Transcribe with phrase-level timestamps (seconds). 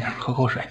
[0.00, 0.66] 喝口水。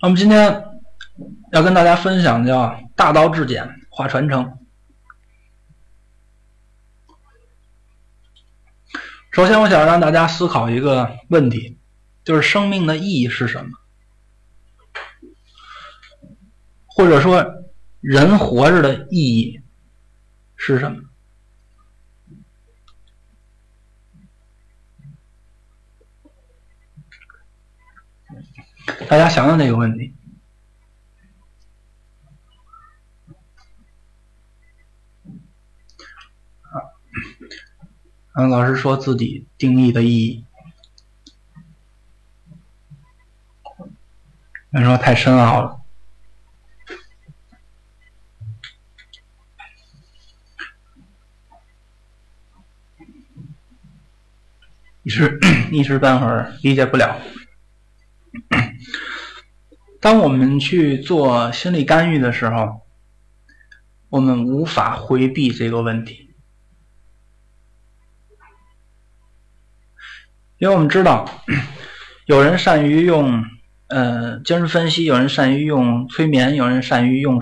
[0.00, 0.64] 那么今天
[1.52, 4.58] 要跟大家分享叫“大道至简，化传承”。
[9.32, 11.78] 首先，我想让大家思考一个问题，
[12.24, 13.70] 就是生命的意义是什么？
[16.86, 17.46] 或者说，
[18.00, 19.60] 人活着的意义
[20.56, 21.02] 是什么？
[29.08, 30.14] 大家想想这个问题。
[36.62, 36.82] 啊
[38.34, 40.44] 嗯，老师说自己定义的意义，
[44.70, 45.80] 你说太深奥了。
[55.02, 55.38] 一时
[55.72, 57.18] 一时半会儿理解不了。
[60.00, 62.82] 当我们去做心理干预的时候，
[64.10, 66.30] 我们无法回避这个问题。
[70.58, 71.28] 因为我们知道，
[72.26, 73.44] 有人善于用
[73.88, 77.40] 呃精神分析，有人善于用催眠，有人善于用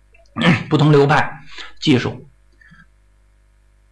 [0.70, 1.42] 不同流派
[1.78, 2.26] 技术。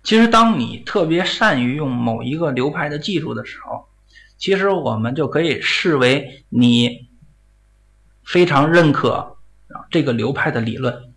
[0.03, 3.89] 其实，当你特别善于用某一个流派的技术的时候，
[4.39, 7.10] 其实我们就可以视为你
[8.31, 9.39] 非常认可
[9.91, 11.13] 这个流派的理论。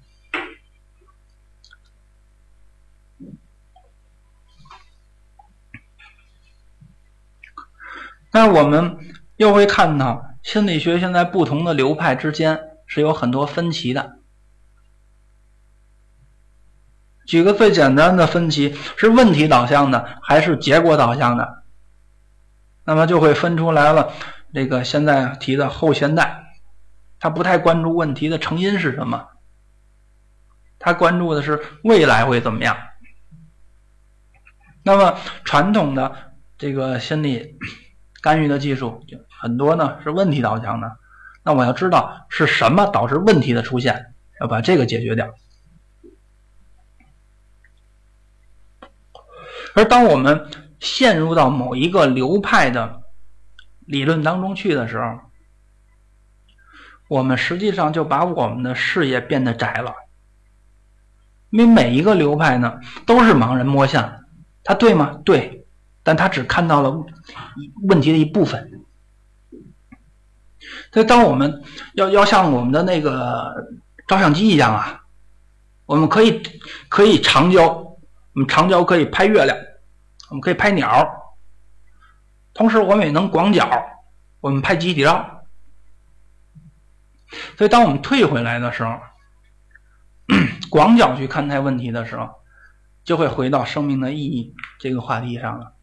[8.32, 8.98] 但是我们
[9.36, 14.18] 又会看到，心理学现在不同的流派之间是有很多分歧的。
[17.28, 21.64] 举个最简单的分歧，是问题导向的还是结果导向的？
[22.86, 24.12] 那么就会分出来了。
[24.52, 26.43] 这个现在提的后现代，
[27.24, 29.30] 他不太关注问题的成因是什么，
[30.78, 32.76] 他关注的是未来会怎么样。
[34.84, 37.58] 那么传统的这个心理。
[38.22, 39.06] 干预的技术
[39.42, 40.98] 很多呢，是问题导向的。
[41.44, 45.34] 那我要知道是什么导致问题的出现，要把这个解决掉。
[49.76, 53.02] 而当我们陷入到某一个流派的
[53.80, 55.20] 理论当中去的时候，
[57.08, 59.94] 我们实际上就把我们的视野变得窄了。
[61.50, 64.24] 因为每一个流派呢，都是盲人摸象，
[64.64, 65.20] 他对吗？
[65.24, 65.60] 对。
[66.06, 66.92] 但他只看到了
[67.88, 68.72] 问题的一部分。
[70.92, 71.64] 所以，当我们
[71.94, 73.54] 要要像我们的那个
[74.06, 75.02] 照相机一样啊，
[75.86, 76.44] 我们可以
[76.90, 77.98] 可以长焦，我
[78.34, 79.58] 们长焦可以拍月亮，
[80.30, 81.08] 我们可以拍鸟，
[82.54, 83.70] 同时我们也能广角，
[84.42, 85.43] 我们拍集体照。
[87.58, 89.00] 所以，当我们退回来的时候，
[90.70, 92.30] 广角去看待问题的时候，
[93.04, 95.74] 就会回到生命的意义这个话题上了。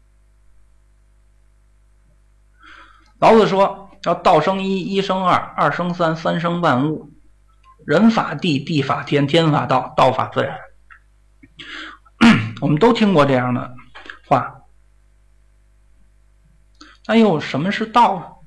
[3.19, 7.11] 老子说：“要道生一，一生二，二生三，三生万物。
[7.85, 10.57] 人法地，地法天，天法道，道法自然。
[12.61, 13.75] ”我们都听过这样的
[14.27, 14.61] 话。
[17.07, 18.43] 那又什么是道？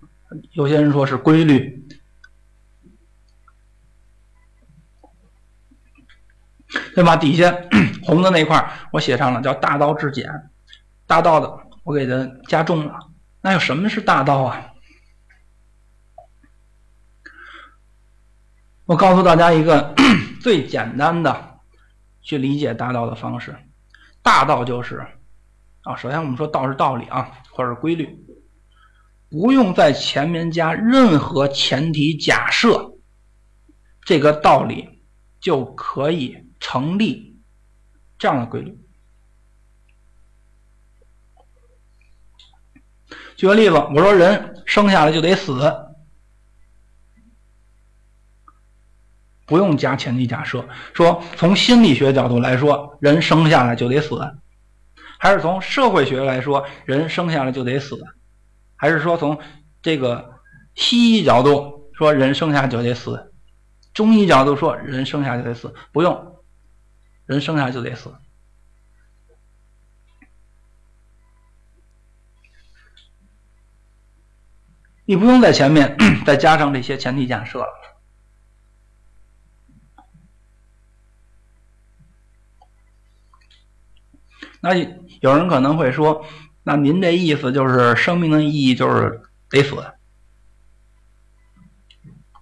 [0.53, 1.87] 有些人说是规律，
[6.95, 7.17] 对吧？
[7.17, 7.55] 底下
[8.05, 10.29] 红的那块我写上了，叫“大道至简”。
[11.07, 12.99] 大道的，我给它加重了。
[13.41, 14.71] 那有什么是大道啊？
[18.87, 19.95] 我告诉大家一个
[20.41, 21.59] 最简单的
[22.23, 23.55] 去理解大道的方式。
[24.23, 25.07] 大道就是
[25.83, 28.25] 啊，首先我们说道是道理啊，或者是规律，
[29.31, 32.93] 不用在前面加任何前提假设，
[34.05, 35.03] 这个道理
[35.41, 37.39] 就可以成立
[38.17, 38.75] 这样的规律。
[43.37, 45.71] 举个例子，我说人生下来就得死，
[49.45, 50.67] 不用加前提假设。
[50.95, 54.19] 说从心理学角度来说，人生下来就得死，
[55.19, 58.03] 还是从社会学来说，人生下来就得死，
[58.75, 59.39] 还是说从
[59.83, 60.41] 这个
[60.75, 63.35] 西医角度说人生下就得死，
[63.93, 65.75] 中医角度说人生下就得死？
[65.93, 66.34] 不用，
[67.27, 68.15] 人生下来就得死。
[75.07, 77.67] 你不用在前面 再加上这些前提假设了。
[84.61, 84.75] 那
[85.21, 86.25] 有人可能会说，
[86.63, 89.77] 那您这意思就是生命的意义就是得死？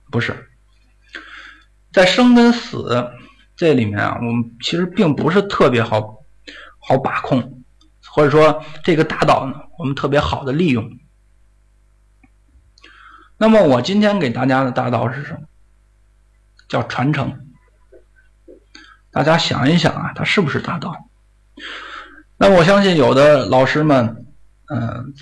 [0.09, 0.53] 不是，
[1.93, 3.11] 在生跟死
[3.63, 6.25] 这里面啊，我们其实并不是特别好
[6.81, 7.63] 好把控，
[8.11, 10.99] 或者说这个大道呢，我们特别好的利用。
[13.39, 15.43] 那么我今天给大家的大道是什么？
[16.67, 17.39] 叫传承。
[19.13, 21.09] 大家想一想啊，它是不是大道？
[22.39, 24.27] 那我相信有的老师们，
[24.75, 25.15] 嗯，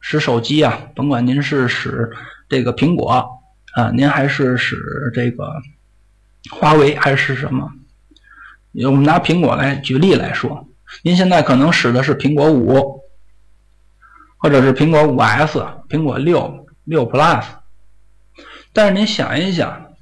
[0.00, 2.10] 使手机啊，甭管您是使
[2.48, 3.10] 这个苹果
[3.74, 4.78] 啊，您还是使
[5.12, 5.52] 这个
[6.50, 7.72] 华为还是什么？
[8.84, 10.68] 我们拿苹果来举例来说，
[11.02, 13.02] 您现在可能使的是苹果五，
[14.36, 15.58] 或者是苹果五 S、
[15.88, 16.62] 苹果六。
[16.86, 17.44] 六 Plus，
[18.72, 19.92] 但是您想一想，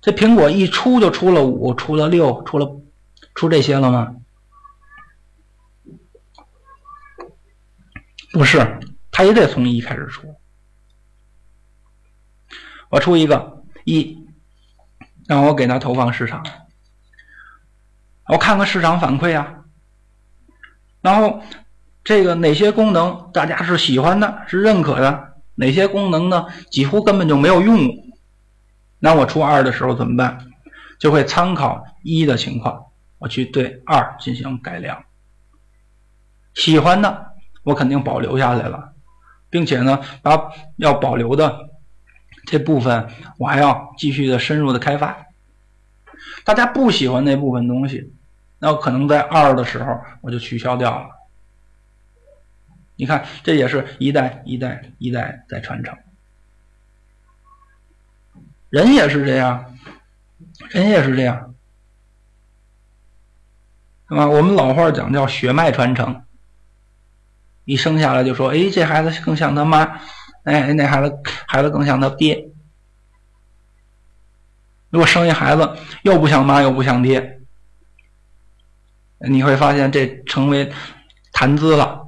[0.00, 2.80] 这苹果一出就出了五，出了六，出了
[3.34, 4.14] 出这些了吗？
[8.30, 8.78] 不是，
[9.10, 10.36] 它也得从一开始出。
[12.88, 14.24] 我出一个一，
[15.26, 16.44] 让我给他投放市场，
[18.28, 19.64] 我看看市场反馈啊，
[21.00, 21.42] 然后
[22.04, 25.34] 这个哪些功能大家是喜欢的，是认可的。
[25.58, 26.46] 哪些功能呢？
[26.70, 27.78] 几乎根本就没有用。
[28.98, 30.38] 那我出二的时候怎么办？
[30.98, 32.86] 就会参考一的情况，
[33.18, 35.04] 我去对二进行改良。
[36.54, 37.32] 喜欢的
[37.64, 38.92] 我肯定保留下来了，
[39.50, 41.65] 并且呢，把要保留的
[42.46, 45.26] 这部分我还要继续的深入的开发。
[46.44, 48.12] 大家不喜欢那部分东西，
[48.60, 51.08] 那我可能在二的时候我就取消掉了。
[52.94, 55.94] 你看，这也是一代一代一代在传承。
[58.70, 59.76] 人也是这样，
[60.70, 61.54] 人也是这样，
[64.08, 64.26] 是吧？
[64.26, 66.22] 我们老话讲叫血脉传承。
[67.64, 70.00] 一生下来就说：“哎，这孩子更像他妈，
[70.46, 71.14] 哎，那孩子
[71.46, 72.48] 孩子更像他爹。”
[74.88, 77.40] 如果生一孩子又不像妈又不像爹，
[79.28, 80.72] 你会发现这成为
[81.32, 82.06] 谈资了。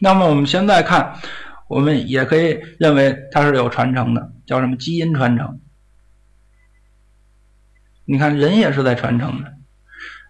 [0.00, 1.16] 那么我们现在看，
[1.68, 5.60] 我们也可以认为它是有传承的，叫什么基因传承？
[8.04, 9.54] 你看人也是在传承的，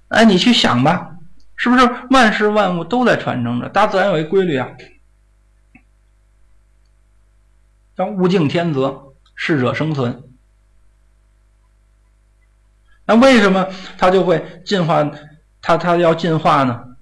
[0.08, 1.11] 哎，你去想吧，
[1.62, 3.68] 是不是万事万物都在传承着？
[3.68, 4.68] 大自然有一规律啊，
[7.94, 10.24] 叫物竞天择，适者生存。
[13.04, 15.08] 那为什么它就会进化？
[15.60, 16.96] 它它要进化呢？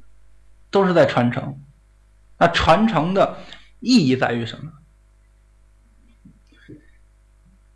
[0.71, 1.65] 都是在传承。
[2.37, 3.39] 那传承的
[3.79, 4.73] 意义在于什么？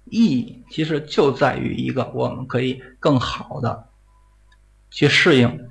[0.05, 3.89] 意义其实就在于一个，我们可以更好的
[4.91, 5.67] 去适应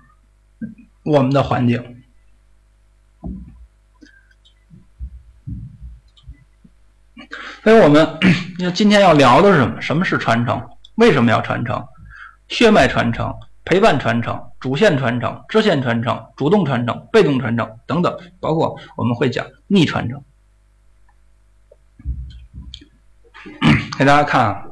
[1.03, 2.03] 我们的环境。
[7.63, 8.19] 所以，我们
[8.73, 9.81] 今天要聊的是什么？
[9.81, 10.69] 什么是传承？
[10.95, 11.87] 为什么要传承？
[12.47, 13.33] 血脉传承。
[13.65, 20.21] 陪伴传承、主线传承、支线传承、主动传承、被动传承等等，包括我们会讲逆传承。
[23.97, 24.65] 给大家看啊，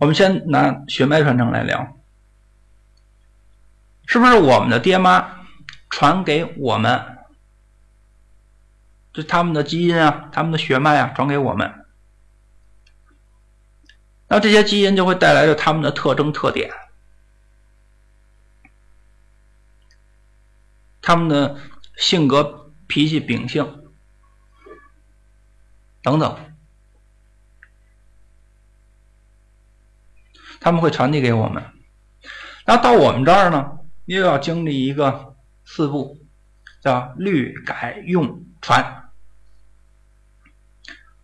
[0.00, 1.96] 我们先拿血脉传承来聊，
[4.06, 5.46] 是不是我们的爹妈
[5.88, 7.18] 传给我们，
[9.12, 11.86] 就他们的基因啊、他们的血脉啊传给我们，
[14.28, 16.70] 那这些基因就会带来着他们的特征特点。
[21.04, 21.58] 他们的
[21.96, 23.90] 性格、脾气、秉性
[26.00, 26.54] 等等，
[30.60, 31.64] 他们会传递给我们。
[32.64, 36.18] 那到我们这儿呢，又要经历一个四步，
[36.80, 39.10] 叫滤、改、用、传。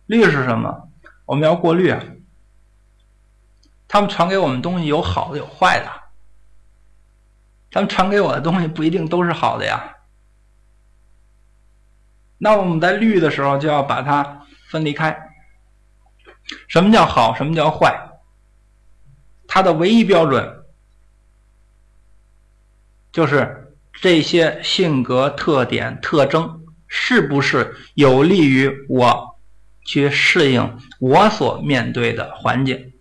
[0.05, 0.89] 滤是什么？
[1.25, 2.03] 我们要过滤啊。
[3.87, 5.91] 他们传给我们东西有好的，有坏的。
[7.71, 9.97] 他们传给我的东西不一定都是好的呀。
[12.37, 15.29] 那我们在滤的时候就要把它分离开。
[16.67, 17.35] 什么叫好？
[17.35, 18.09] 什么叫坏？
[19.47, 20.58] 它的唯一标准
[23.11, 29.39] 就是这些性格特点特征是不是有利于我
[29.85, 32.93] 去适应我所面对的环境？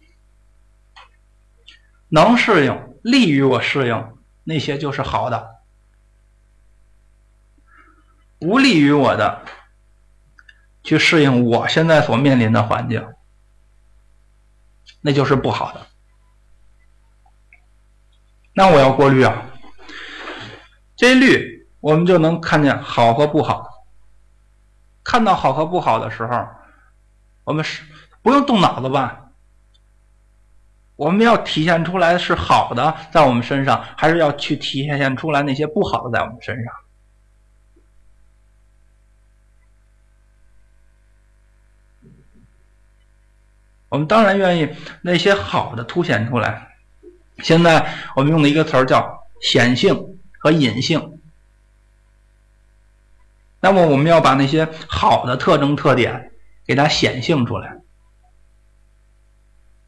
[2.08, 4.14] 能适应，利于我适应。
[4.44, 5.56] 那些就是好的，
[8.38, 9.44] 不利于我的，
[10.82, 13.06] 去适应我现在所面临的环境，
[15.02, 15.86] 那就是不好的。
[18.54, 19.47] 那我要过滤啊，
[20.98, 23.86] 这滤我们就能看见好和不好。
[25.04, 26.44] 看到好和不好的时候，
[27.44, 27.84] 我们是
[28.20, 29.30] 不用动脑子吧？
[30.96, 36.74] 我们要体现出来是好的在我们身上，还是要去体现出来那些不好的在我们身上？
[43.88, 44.68] 我们当然愿意
[45.00, 46.76] 那些好的凸显出来。
[47.38, 50.17] 现在我们用的一个词儿叫显性
[50.48, 51.20] 和隐性。
[53.60, 56.32] 那么我们要把那些好的特征特点
[56.64, 57.76] 给它显性出来，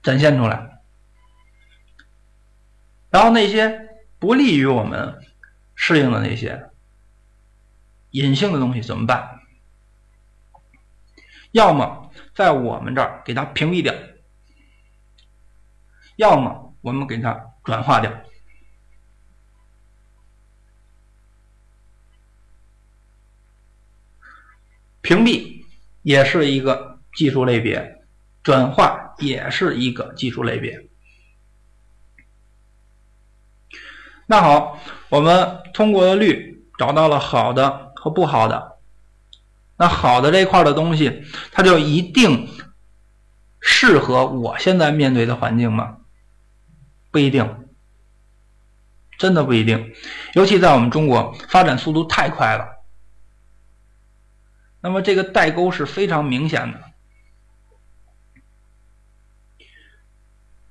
[0.02, 0.80] 展现出来。
[3.08, 3.88] 然后那些
[4.18, 5.24] 不利于我们
[5.74, 6.68] 适应的那些
[8.10, 9.40] 隐性的东西怎么办？
[11.52, 13.94] 要么在我们这儿给它屏蔽掉，
[16.16, 18.12] 要么我们给它转化掉。
[25.02, 25.64] 屏蔽
[26.02, 28.02] 也是一个技术类别，
[28.42, 30.88] 转化也是一个技术类别。
[34.26, 34.78] 那好，
[35.08, 38.78] 我们通过滤找到了好的和不好的。
[39.76, 42.48] 那好的这块的东西，它就一定
[43.60, 45.96] 适合我现在面对的环境吗？
[47.10, 47.66] 不一定，
[49.18, 49.92] 真的不一定。
[50.34, 52.79] 尤其在我们中国，发展速度太快了。
[54.80, 56.80] 那么这个代沟是非常明显的。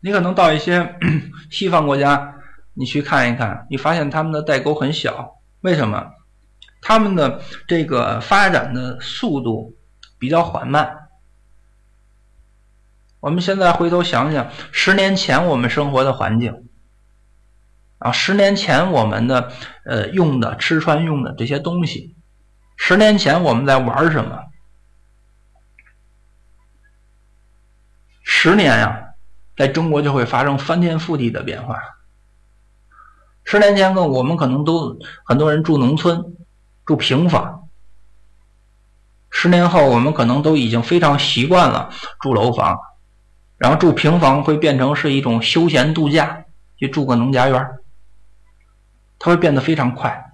[0.02, 0.96] 你可能到一些
[1.52, 2.36] 西方国家。
[2.76, 6.14] 你去看一看，你发现他们的代沟很小，为什么？
[6.82, 9.76] 他们的这个发展的速度
[10.18, 11.10] 比较缓慢。
[13.20, 16.70] 我们现在回头想想，十年前我们生活的环境，
[17.98, 19.52] 啊，十年前我们的
[19.84, 22.16] 呃用的吃穿用的这些东西，
[22.82, 24.46] 十年前我们在玩什么？
[28.24, 29.14] 十年呀，
[29.56, 31.78] 在中国就会发生翻天覆地的变化。
[33.44, 36.38] 十年前，呢我们可能都很多人住农村，
[36.86, 37.68] 住平房。
[39.30, 42.80] 十年后，我们可能都已经非常习惯了住楼房，
[43.58, 46.46] 然后住平房会变成是一种休闲度假，
[46.78, 47.70] 去住个农家院
[49.20, 50.29] 它会变得非常快。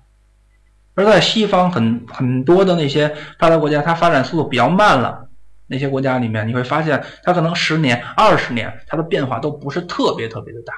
[0.96, 5.30] 而在西方很很多的那些发达国家，它发展速度比较慢了。
[5.68, 10.74] 那些国家里面，你会发现它可能十年、二十年，它的变化都不是特别特别的大。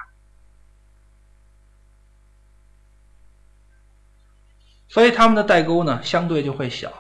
[4.88, 6.94] 所以他们的代沟呢，相对就会小。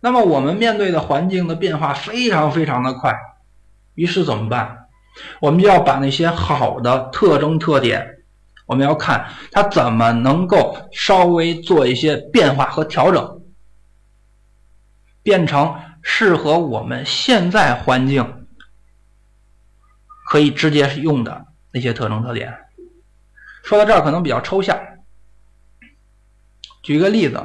[0.00, 3.16] 那么我们面对的环境的变化非常非常的快，
[3.94, 4.88] 于是怎么办？
[5.40, 8.15] 我们就要把那些好的特征特点，
[8.66, 13.42] 我们要看它怎么能够稍微做一些变化和调整，
[15.22, 18.46] 变成适合我们现在环境
[20.28, 22.58] 可以直接用的那些特征特点。
[23.62, 24.78] 说到这儿可能比较抽象。
[26.82, 27.44] 举一个例子，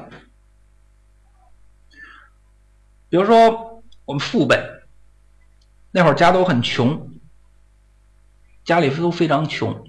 [3.10, 4.64] 比如说我们父辈
[5.90, 7.12] 那会儿家都很穷，
[8.64, 9.88] 家里都非常穷，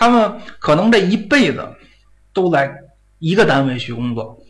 [0.00, 1.76] 他们可能这一辈子
[2.32, 2.74] 都在
[3.18, 4.42] 一个单位去工作，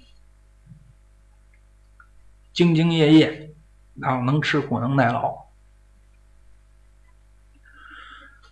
[2.55, 3.53] 兢兢业业，
[3.97, 5.49] 然后能吃苦能耐劳。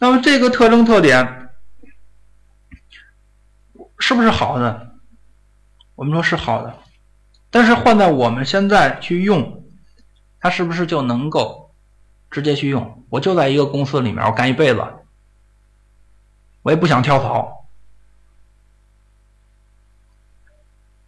[0.01, 1.51] 那么这个特征特点
[4.01, 4.97] 是不是好的？
[5.95, 6.81] 我们说是好的，
[7.49, 9.65] 但是换在我们现在去用，
[10.41, 11.77] 它是不是就能够
[12.29, 13.07] 直接去用？
[13.09, 14.85] 我就在一个公司里面，我干一辈子，
[16.69, 17.67] 我也不想跳槽，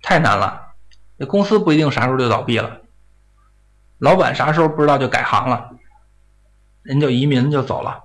[0.01, 0.73] 太难了。
[1.19, 2.81] 这公司不一定啥时候就倒闭了，
[3.99, 5.73] 老板啥时候不知道就改行了，
[6.81, 8.05] 人就移民就走了。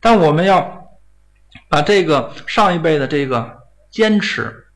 [0.00, 0.88] 但我们要
[1.68, 3.62] 把这个上一辈的这个。
[3.90, 4.72] 坚持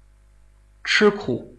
[0.85, 1.59] 吃苦，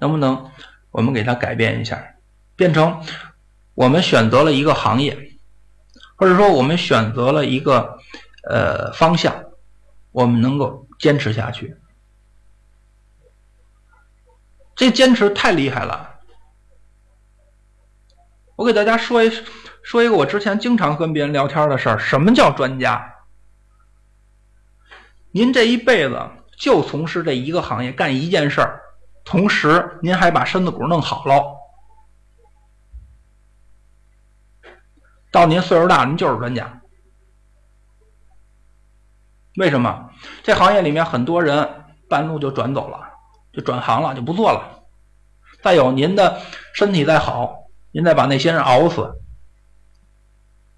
[0.00, 0.50] 能不能
[0.90, 2.16] 我们给它改变一下，
[2.56, 3.04] 变成
[3.74, 5.27] 我们选择了一个行业，
[6.18, 7.96] 或者说我们选择了一个
[8.50, 9.44] 呃方向，
[10.10, 11.76] 我们能够坚持下去。
[14.74, 16.16] 这坚持太厉害了！
[18.56, 19.32] 我给大家说一
[19.82, 23.14] 说一个我之前经常跟别人聊天的事儿：什么叫专家？
[25.30, 26.20] 您这一辈子
[26.56, 28.80] 就从事这一个行业，干一件事儿，
[29.24, 31.57] 同时您还把身子骨弄好了。
[35.30, 36.80] 到您岁数大，您就是专家。
[39.56, 40.10] 为什么？
[40.42, 43.00] 这行业里面很多人半路就转走了，
[43.52, 44.84] 就转行了，就不做了。
[45.62, 46.40] 再有，您的
[46.74, 49.20] 身体再好，您再把那些人熬死，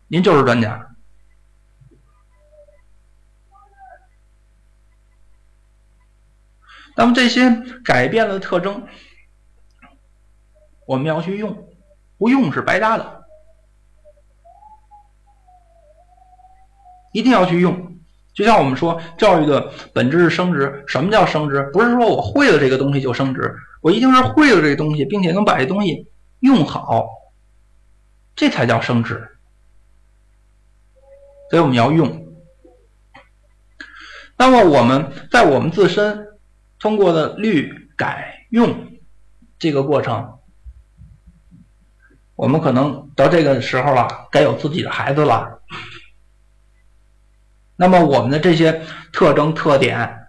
[0.08, 0.86] 您就是专家。
[6.96, 7.50] 那么这些
[7.84, 8.86] 改变了的特征，
[10.86, 11.68] 我们要去用，
[12.18, 13.19] 不用是白搭的，
[17.12, 17.96] 一定要去用。
[18.32, 20.84] 就像我们说，教育的本质是升值。
[20.86, 21.68] 什么叫升值？
[21.72, 26.06] 不是说我会了这个东西就升值，我一定是会了这个东西，并且能把这东西
[26.40, 27.08] 用好，
[28.34, 29.28] 这才叫升值。
[31.50, 32.26] 所以我们要用。
[34.36, 36.26] 那么我们在我们自身。
[36.82, 38.74] 通过的律改用
[39.58, 40.38] 这个过程，
[42.36, 45.59] 我们可能到这个时候了，该有自己的孩子了。
[47.80, 50.26] 那么我们的这些特征特点，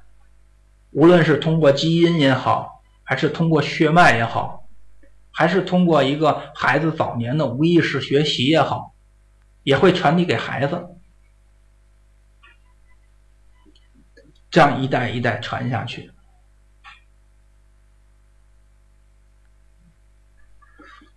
[0.91, 4.69] 无论是通过基因也好，还是通过血脉也好，
[5.31, 8.95] 还是通过一个孩子早年的无意识学习也好，
[9.63, 10.95] 也会传递给孩子，
[14.49, 16.09] 这样一代一代传下去。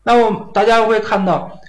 [0.02, 1.60] 那么大家会看到，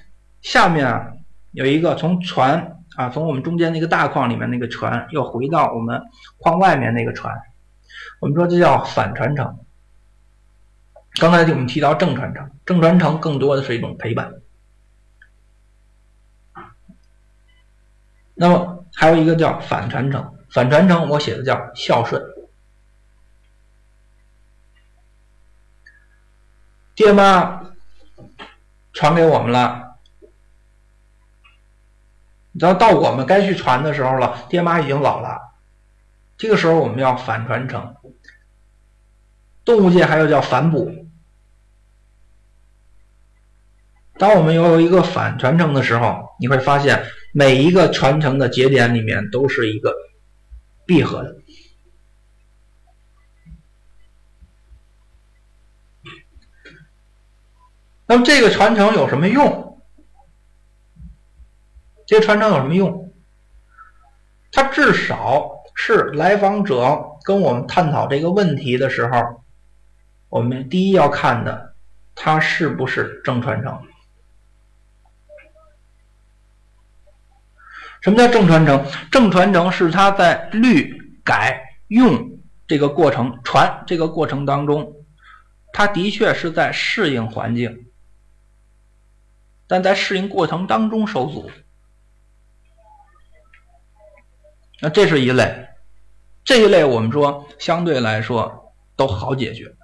[0.41, 1.13] 下面啊
[1.51, 6.01] 有一个从传啊从我们中间那个大框里面那个船又回到我们
[6.37, 7.35] 框外面那个船，
[8.19, 9.59] 我们说这叫反传承。
[11.19, 14.33] 刚才我们提到正传承，正传承更多的是一种陪伴。
[18.33, 22.21] 那么还有一个叫反传承，反传承我写的叫孝顺，
[26.95, 27.61] 爹妈。
[28.97, 29.84] 传给我们了，
[32.55, 35.37] 你知道到我们该去传的时候了，爹妈已经老了，
[36.37, 37.97] 这个时候我们要反传承。
[39.65, 40.89] 动物界还有叫反哺。
[44.17, 49.93] 当我们有一个反传承的时候，你会发现每一个传承的节点里面都是一个
[50.85, 51.35] 闭合的。
[58.05, 59.64] 那么这个传承有什么用？
[62.05, 63.13] 这传承有什么用？
[64.51, 69.43] 它至少是来访者跟我们探讨这个问题的时候，
[70.29, 71.75] 我们第一要看的，
[72.13, 73.81] 它是不是正传承？
[78.01, 78.85] 什么叫正传承？
[79.11, 84.93] 正传承是它在律改用这个过程传这个过程当中，
[85.73, 87.87] 它的确是在适应环境。
[89.67, 91.49] 但在适应过程当中受阻，
[94.81, 95.67] 那这是一类，
[96.43, 99.75] 这一类我们说相对来说都好解决。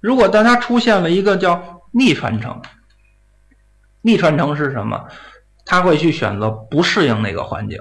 [0.00, 2.62] 如果当它出现了一个叫逆传承，
[4.02, 5.08] 逆传承是什么？
[5.68, 7.80] 他会去选择不适应那个环境，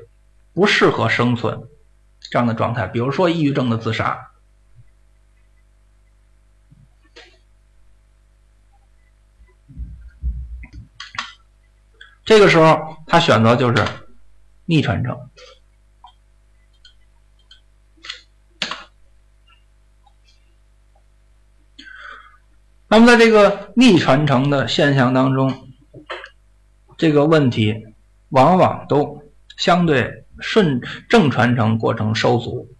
[0.53, 1.61] 不适合生存
[2.19, 4.31] 这样的状态，比如说抑郁症的自杀。
[12.23, 13.85] 这个时候，他选择就是
[14.65, 15.29] 逆传承。
[22.87, 25.69] 那么，在这个逆传承的现象当中，
[26.97, 27.85] 这个问题
[28.29, 29.23] 往往都
[29.57, 32.75] 相对顺正传承过程受阻，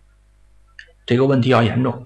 [1.06, 2.06] 这个问题要严重。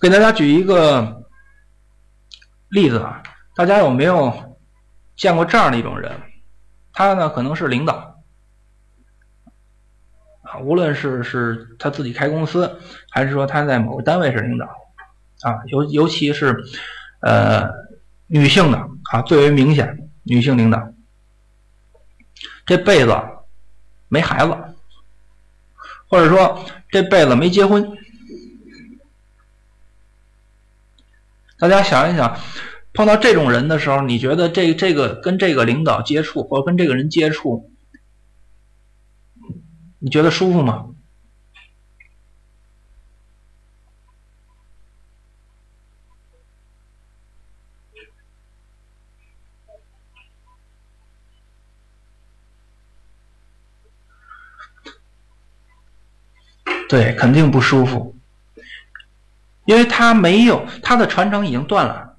[0.00, 1.20] 给大家举一个。
[2.72, 3.22] 例子啊，
[3.54, 4.51] 大家有没有
[5.16, 6.12] 见过这样的一种人？
[6.92, 8.22] 他呢可能是领导
[10.42, 12.78] 啊，无论是是他自己开公司，
[13.10, 14.66] 还是说他在某个单位是领导
[15.40, 16.54] 啊，尤尤其是
[17.20, 17.70] 呃
[18.26, 18.78] 女性的
[19.10, 20.92] 啊最为明显，女性领导
[22.66, 23.16] 这辈子
[24.08, 24.54] 没孩子，
[26.08, 27.96] 或者说这辈子没结婚。
[31.58, 32.38] 大家想一想，
[32.94, 37.70] 碰到这种人的时候，你觉得这这个跟这个领导接触，或者跟这个人接触，
[39.98, 40.88] 你觉得舒服吗？
[56.88, 58.14] 对，肯定不舒服。
[59.64, 62.11] 因为他没有他的传承已经断了，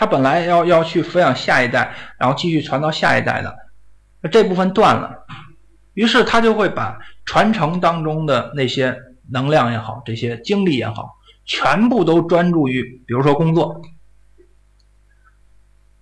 [0.00, 3.54] 他本来要要去抚养下一代，然后继续传到下一代的，
[4.30, 5.26] 这部分断了，
[5.92, 8.98] 于是他就会把传承当中的那些
[9.30, 13.82] 能量也好，这些精力也好，全部都专注于，比如说工作。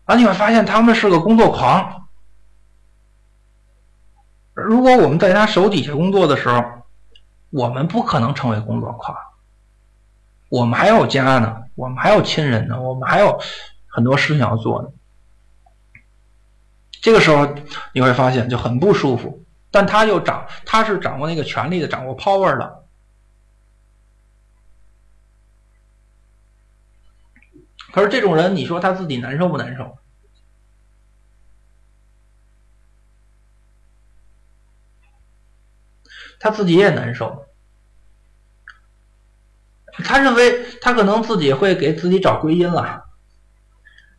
[0.04, 2.06] 而，你会发现他们是个工作狂。
[4.54, 6.62] 如果我们在他手底下工作的时候，
[7.50, 9.16] 我们不可能成为工作狂。
[10.50, 13.40] 我们还有家呢，我们还有亲人呢，我们还有
[13.88, 14.88] 很多事情要做呢。
[17.00, 17.54] 这个时候
[17.92, 19.44] 你会发现就很不舒服。
[19.70, 22.86] 但他又掌，他是掌握那个权力的，掌握 power 的。
[27.92, 29.98] 可是这种人，你说他自己难受不难受？
[36.40, 37.46] 他自己也难受。
[40.04, 43.07] 他认为他可能自己会给自己找归因了，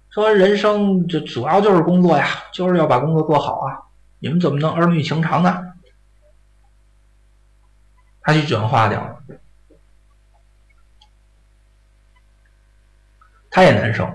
[0.09, 3.77] 说人生就主要就是工作呀，就是要把工作做好啊。
[4.19, 5.73] 你们怎么能儿女情长呢？
[8.21, 9.21] 他去转化掉。
[13.51, 14.07] 他也难受。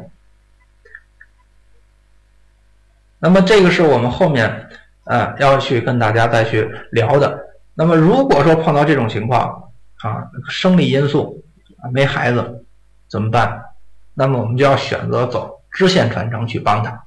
[3.18, 4.68] 那么这个是我们后面
[5.04, 7.56] 呃要去跟大家再去聊的。
[7.74, 11.42] 那么如果说碰到这种情况啊，生理因素
[11.92, 12.64] 没孩子
[13.08, 13.64] 怎么办？
[14.12, 17.04] 那么我们就要选择走支线传承去帮他。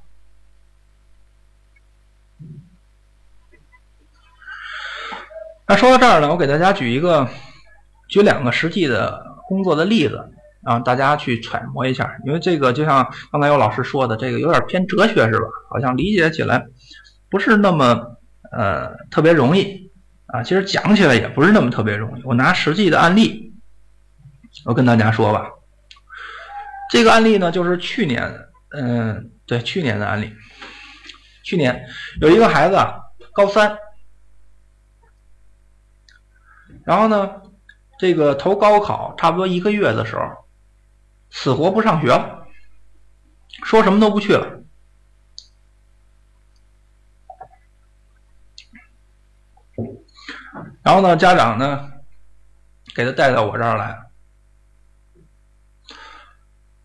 [5.66, 7.28] 那说到这儿呢，我给大家举一个，
[8.08, 10.32] 举两个实际的工作的例子。
[10.64, 15.46] 啊，大家去揣摩一下，因为这个就像刚才有老师说的，这个有点偏哲学是吧？
[15.70, 16.66] 好像理解起来
[17.30, 18.18] 不是那么
[18.50, 19.90] 呃特别容易
[20.26, 20.42] 啊。
[20.42, 22.22] 其实讲起来也不是那么特别容易。
[22.24, 23.54] 我拿实际的案例，
[24.66, 25.48] 我跟大家说吧。
[26.90, 30.34] 这个案例呢，就是去年，嗯，对，去年的案例。
[31.42, 31.88] 去年
[32.20, 32.76] 有一个孩子
[33.32, 33.78] 高三，
[36.84, 37.42] 然后呢，
[37.98, 40.22] 这个投高考差不多一个月的时候。
[41.30, 42.46] 死活不上学了，
[43.62, 44.62] 说什么都不去了。
[50.82, 51.92] 然后呢，家长呢，
[52.94, 53.88] 给他带到我这儿来，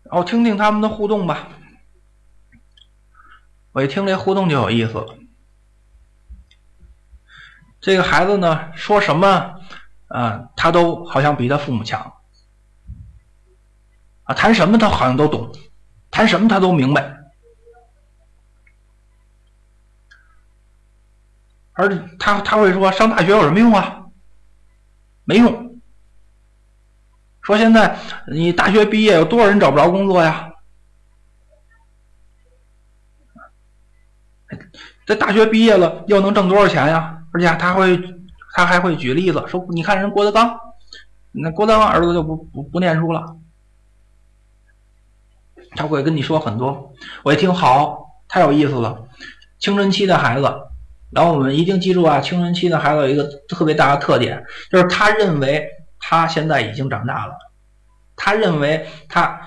[0.02, 1.48] 然后听听他们的互动吧。
[3.74, 5.16] 我一听这互动就有意思了。
[7.80, 9.56] 这个孩子呢，说什么
[10.06, 12.14] 啊，他都好像比他父母强。
[14.22, 15.52] 啊，谈什么他好像都懂，
[16.12, 17.18] 谈什么他都明白，
[21.72, 21.88] 而
[22.20, 24.04] 他他会说上大学有什么用啊？
[25.24, 25.80] 没用。
[27.42, 30.53] 说现在你大学毕业有多少人找不着工作呀？
[35.06, 37.18] 这大学毕业了又能挣多少钱呀？
[37.32, 38.00] 而且他会
[38.54, 40.58] 他还会举例子说，你看人郭德纲，
[41.32, 43.36] 那郭德纲儿子就不不不念书了。
[45.76, 49.08] 他会跟你说很多，我一听好，太有意思了。
[49.58, 50.48] 青春期的孩子，
[51.10, 55.66] 然后我们一定记住啊，青春期的孩子有一个特别大的特点，就是他认为
[55.98, 57.34] 他现在已经长大了，
[58.14, 59.40] 他认为他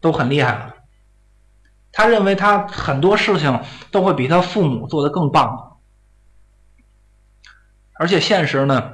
[0.00, 0.74] 都很厉害了，
[1.96, 5.78] 他认为他很多事情都会比他父母做得更棒，
[7.94, 8.92] 而且现实呢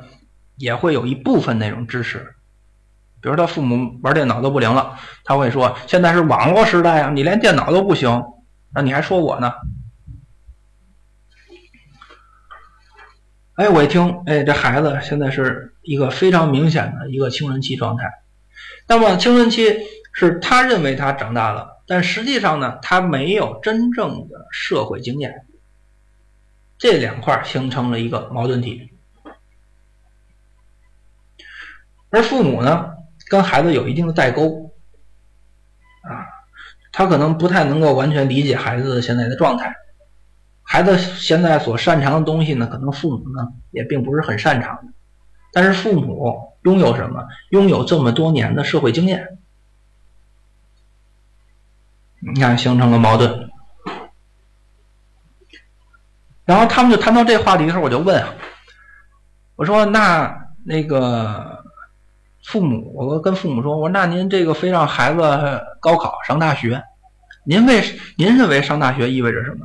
[0.54, 2.36] 也会有一部分那种支持。
[3.20, 8.22] 比如他父母玩电脑都不灵了，他会说：“现在是网络时代啊，你连电脑都不行，
[8.72, 9.52] 那你还说我呢？”
[13.56, 18.04] 哎，我一听，哎，这孩子现在是一个非常明显的一个青春期状态。
[18.86, 19.76] 那么青春期
[20.12, 25.44] 是他认为他长大了，但实际上呢，他没有真正的社会经验，
[26.78, 28.90] 这两块形成了一个矛盾体。
[32.08, 32.94] 而父母呢？
[33.28, 34.72] 跟孩子有一定的代沟，
[36.00, 36.24] 啊，
[36.92, 39.74] 他可能不太能够完全理解孩子现在的状态。
[40.62, 44.94] 孩子现在所擅长的东西呢，可能父母呢也并不是很擅长的。
[45.52, 47.28] 但是父母拥有什么？
[47.50, 49.40] 拥有这么多年的社会经验。
[52.24, 53.50] 你看，形成了矛盾。
[56.44, 58.28] 然后他们就谈到这话题的时候，我就问啊，
[59.56, 61.60] 我说那那个。
[62.44, 66.82] 父母，我跟父母说：“我说那您这个非让孩子高考上大学，
[67.44, 67.80] 您为
[68.16, 69.58] 您认为上大学意味着什么？”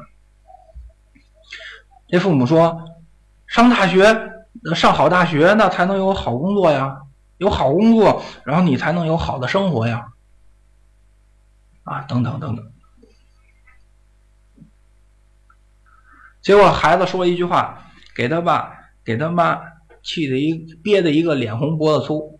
[2.08, 2.86] 这父母说
[3.50, 4.16] ：“上大学，
[4.76, 6.96] 上好大学，那才能有好工作呀，
[7.40, 10.10] 有好工作，然后你才能有好的生活呀，
[11.88, 12.72] 啊等等等等。
[16.42, 19.60] 结果孩子说一句话给他爸给他妈
[20.04, 22.40] 气的一憋的一个脸红脖子粗。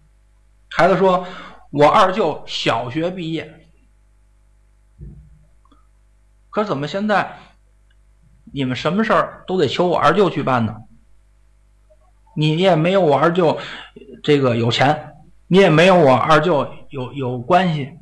[0.70, 1.26] 孩子说
[1.72, 3.68] 我二舅小学毕业。
[6.50, 7.40] 可怎么现在
[8.54, 10.76] 你们什么事儿都得求我二舅去办呢？
[12.36, 13.60] 你也没有我二舅
[14.22, 15.16] 这个有钱
[15.48, 17.97] 你也没有我二舅有有关系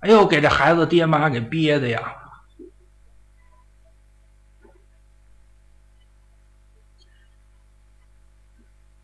[0.00, 2.14] 哎呦，给这孩子爹妈给憋的呀！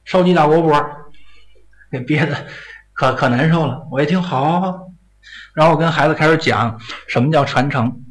[0.05, 0.81] 烧鸡大锅钵，
[1.91, 2.47] 给憋的
[2.93, 3.89] 可可难受了。
[3.91, 4.93] 我一听好，
[5.55, 6.79] 然后我跟孩子开始讲
[7.09, 8.05] 什么叫传承。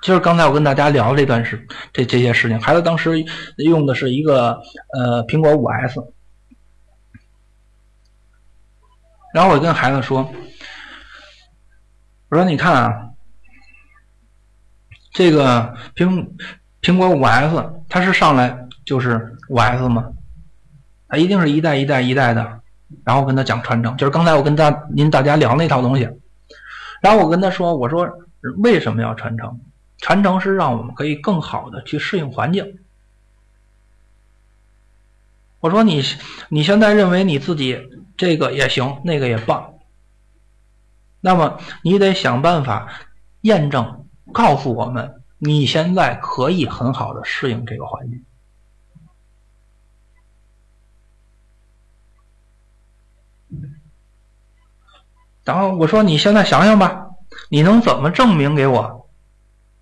[0.00, 3.24] 就是刚才我跟大家聊这段事，这这些事情，孩子当时
[3.56, 4.60] 用的是一个
[4.94, 6.00] 呃苹果五 S，
[9.34, 10.32] 然后我跟孩子说。
[12.28, 13.10] 我说：“你看啊，
[15.12, 16.28] 这个苹
[16.82, 20.12] 苹果五 S，它是上来就是五 S 吗？
[21.08, 22.60] 它一定是一代一代一代的。
[23.04, 26.08] 然后跟他讲传承，就是刚才我跟大您大家聊那套东西。
[27.02, 28.10] 然后我跟他说：我说
[28.58, 29.60] 为什么要传承？
[29.98, 32.78] 传承是让我们可以更好的去适应环境。
[35.60, 36.02] 我说你
[36.48, 37.78] 你现在认为你自己
[38.16, 39.74] 这个也行，那个也棒。”
[41.20, 42.88] 那么你得想办法
[43.40, 48.24] 验证，告诉我们你现在可以很好的适应这个环境。
[55.44, 57.08] 然后我说：“你现在想想吧，
[57.48, 59.08] 你能怎么证明给我，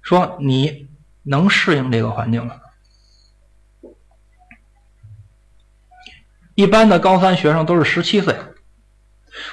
[0.01, 0.89] 说你
[1.25, 2.63] 能适应这个环境了？”
[6.55, 8.39] 一般的高三学生都是十七岁。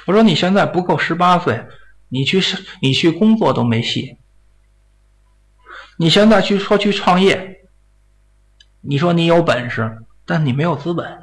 [0.06, 1.66] 我说你现在不够十八岁，
[2.08, 2.40] 你去
[2.82, 4.18] 你去工作都没戏。
[5.96, 7.68] 你现在去说去创业，
[8.80, 11.22] 你说你有本事，但你没有资本。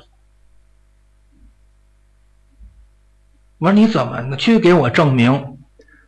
[3.58, 5.60] 我说你怎么去给我证明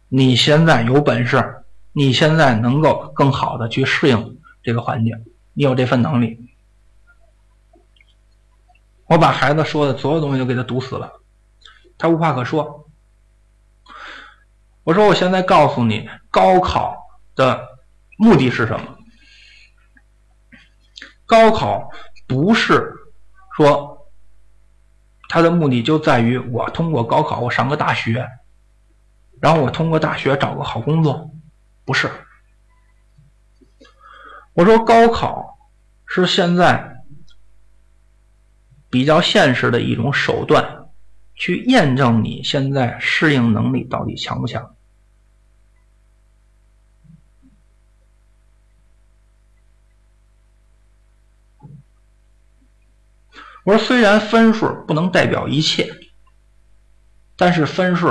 [0.09, 6.49] 你现在有本事，你现在能够更好的去适应这个环境，你有这份能力。
[9.05, 11.21] 我把孩子说的所有东西都给他堵死了。
[11.97, 12.89] 他无话可说。
[14.83, 16.97] 我说：“我现在告诉你，高考
[17.35, 17.79] 的
[18.17, 18.97] 目的是什么？
[21.25, 21.89] 高考
[22.27, 22.93] 不是
[23.55, 24.09] 说
[25.29, 28.27] 它的目的就在于我通过高考我上个大学，
[29.39, 31.31] 然后我通过大学找个好工作，
[31.85, 32.11] 不是。
[34.51, 35.57] 我说高考
[36.05, 36.97] 是现在
[38.89, 40.79] 比较现实的一种手段。”
[41.45, 44.77] 去验证你现在适应能力到底强不强？
[53.65, 55.93] 我说，虽然分数不能代表一切，
[57.35, 58.07] 但是分数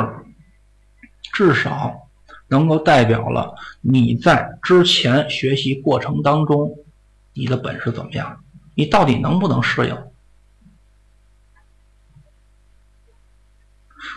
[1.32, 2.10] 至少
[2.48, 6.84] 能够代表了你在之前学习过程当中
[7.32, 10.11] 你的本事怎么样，你到底能不能适应？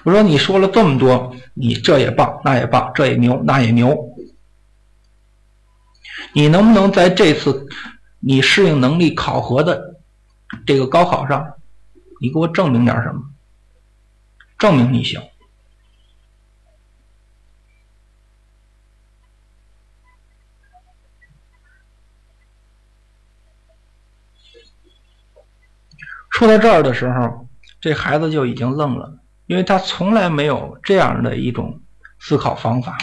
[0.03, 4.11] 我说你说了这么多，你这也棒，那也棒，这也牛，那也牛。
[6.33, 7.67] 你能不能在这次
[8.19, 9.99] 你适应能力考核的
[10.65, 11.53] 这个高考上，
[12.19, 13.21] 你给我证明点什么？
[14.57, 15.21] 证明你行。
[26.29, 27.47] 说到这儿的时候，
[27.79, 29.19] 这孩子就已经愣了。
[29.47, 31.81] 因为他从来没有这样的一种
[32.19, 32.97] 思考方法，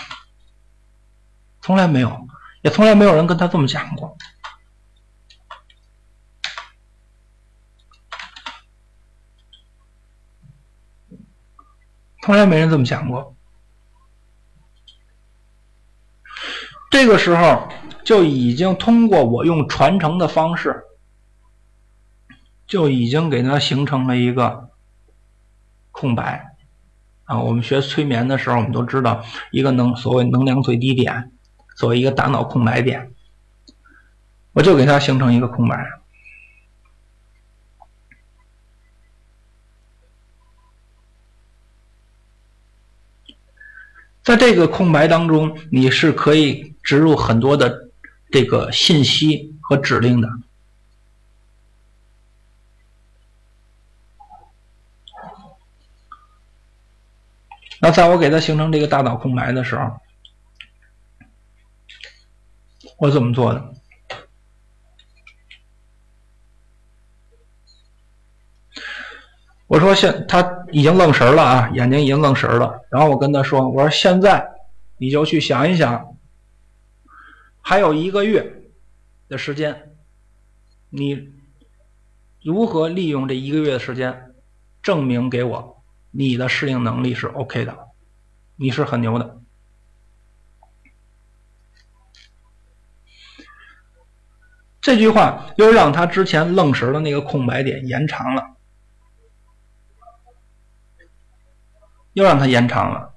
[1.60, 2.26] 从来没有，
[2.62, 4.16] 也从来没有人跟他这么讲过，
[12.22, 13.36] 从来没人这么讲过。
[16.90, 17.68] 这个时候
[18.04, 20.84] 就已经通过我用传承的方式，
[22.66, 24.71] 就已经给他形成了一个。
[25.92, 26.56] 空白
[27.24, 27.38] 啊！
[27.38, 31.30] 我们学催眠的时候，我们都知道一个能所谓能量最低点，
[31.76, 33.12] 作为一个大脑空白点，
[34.52, 35.86] 我就给它形成一个空白。
[44.22, 47.88] 在这个空白当中，你是可以植入很多的
[48.30, 50.28] 这个信息和指令的。
[57.84, 59.90] 那在我给他形成这个大脑空白的时候，
[62.96, 63.74] 我怎么做的？
[69.66, 72.86] 我说现他已经愣神了啊，眼睛已经愣神了。
[72.88, 74.46] 然后我跟他说：“我说现在
[74.98, 76.16] 你就去想一想，
[77.60, 78.62] 还有一个月
[79.28, 79.96] 的时间，
[80.88, 81.32] 你
[82.44, 84.34] 如何利用这一个月的时间，
[84.84, 85.81] 证明给我
[86.12, 87.88] 你的适应能力是 OK 的，
[88.54, 89.40] 你是很牛的。”
[94.80, 98.50] 这句话又让他之前愣神的那个空白点延长了。
[102.14, 103.14] 又让他延长了，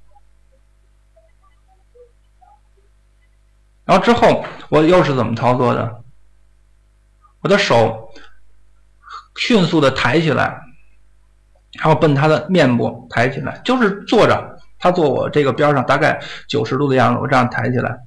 [3.84, 6.02] 然后之后我又是怎么操作的？
[7.42, 8.14] 我的手
[9.36, 10.62] 迅速的抬起来，
[11.78, 17.98] 然后奔他的面部抬起来，就是坐着，他坐我这个边上，大概九十度的样子，我这样抬起来。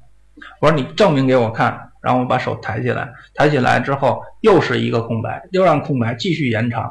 [0.61, 6.91] 我说你证明给我看，然后我把手抬起来，抬起来之后又是一个空白，又让空白继续延长。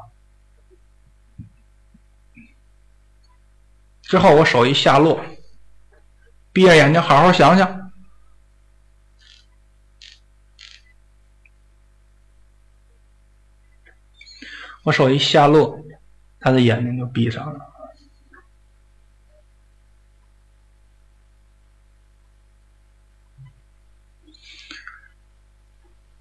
[4.03, 5.19] 之后，我手一下落，
[6.53, 7.91] 闭着眼睛好好想想。
[14.83, 15.77] 我手一下落，
[16.47, 17.59] 他的眼睛就闭上了。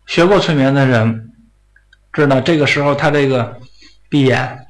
[0.05, 1.33] 学过催眠的人
[2.13, 3.61] 知道，这个时候他这个
[4.09, 4.67] 闭眼，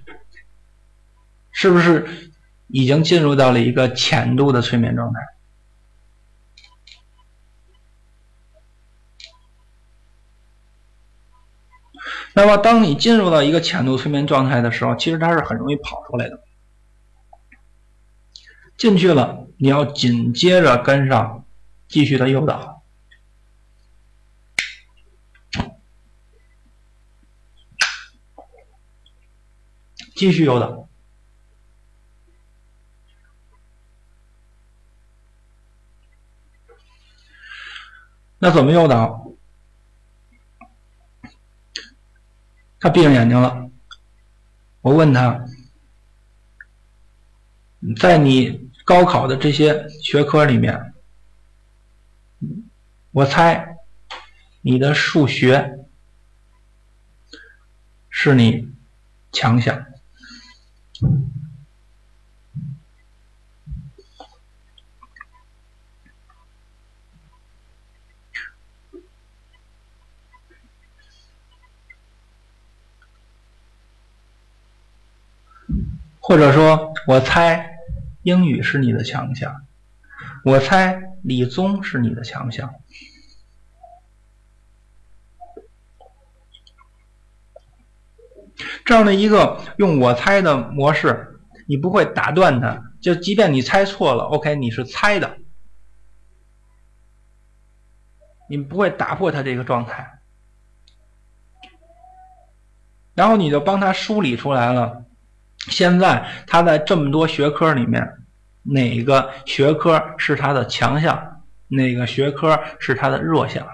[1.52, 2.06] 是不是？
[2.66, 5.20] 已经进入到了一个浅度的催眠状态。
[12.38, 16.44] 那么，当你进入到一个浅度催眠状态的时候，其实它是很容易跑出来的。
[18.76, 21.46] 进去了，你要紧接着跟上，
[21.88, 22.82] 继续的诱导，
[30.14, 30.90] 继续诱导。
[38.38, 39.25] 那怎么诱导？
[42.80, 43.70] 他闭上眼睛了。
[44.80, 45.44] 我问他，
[47.98, 50.94] 在你高考的这些学科里面，
[53.10, 53.76] 我猜
[54.60, 55.78] 你的数学
[58.10, 58.72] 是你
[59.32, 59.86] 强项。
[76.28, 77.78] 或者说，我猜
[78.22, 79.64] 英语是你的强项，
[80.44, 82.74] 我猜理综是你的强项。
[88.84, 95.38] 这样的一个用我猜的模式，你不会打断他，就即便你猜错了，OK，你是猜的，
[98.48, 100.18] 你不会打破他这个状态，
[103.14, 105.05] 然后你就帮他梳理出来了。
[105.68, 108.24] 现在他在这么多学科里面，
[108.62, 113.66] 哪个学科是他的强项，哪个学科是他的弱项？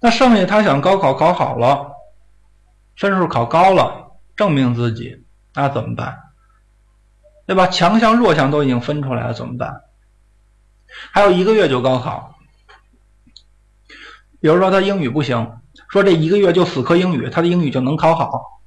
[0.00, 1.92] 那剩下他想高考考好了，
[2.96, 6.18] 分数考高了，证明自己，那怎么办？
[7.46, 7.66] 对吧？
[7.68, 9.82] 强项弱项都已经分出来了，怎么办？
[11.12, 12.31] 还有一个月就高考。
[14.42, 18.60] 比如说他英语不行，说这一个月就死磕英语，他的英语就能考好。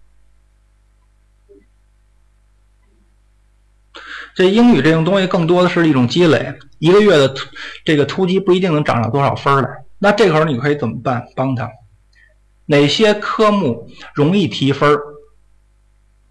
[4.33, 7.33] 这英语这种东西更多的是一种积累，一个月的
[7.83, 9.69] 这个突击不一定能涨上多少分来。
[9.99, 11.27] 那这会儿你可以怎么办？
[11.35, 11.69] 帮他
[12.65, 14.97] 哪些科目容易提分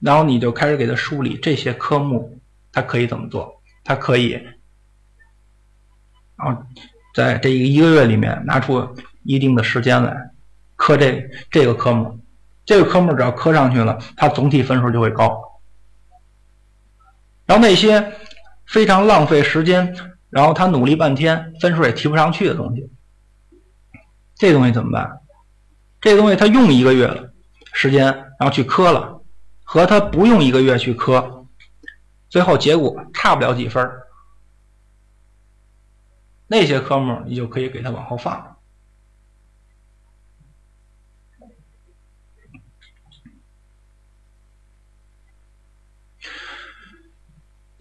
[0.01, 2.41] 然后你就开始给他梳理这些科目，
[2.73, 3.61] 他可以怎么做？
[3.85, 4.31] 他可以，
[6.37, 6.63] 然后
[7.15, 8.89] 在这一个月里面拿出。
[9.25, 10.31] 一定的时间来
[10.77, 12.21] 磕这这个科目，
[12.65, 15.61] 这个科目只要磕上去了，它总体分数就会高。
[17.47, 18.13] 然后那些
[18.67, 19.95] 非常浪费时间，
[20.31, 22.91] 然后他努力半天，分数也提不上去的东西，
[24.37, 25.21] 这东西怎么办？
[26.01, 27.31] 这东西他用一个月了
[27.73, 29.21] 时间，然后去磕了，
[29.63, 31.47] 和他不用一个月去磕，
[32.29, 33.91] 最后结果差不了几分
[36.47, 38.54] 那些科目你就可以给他往后放。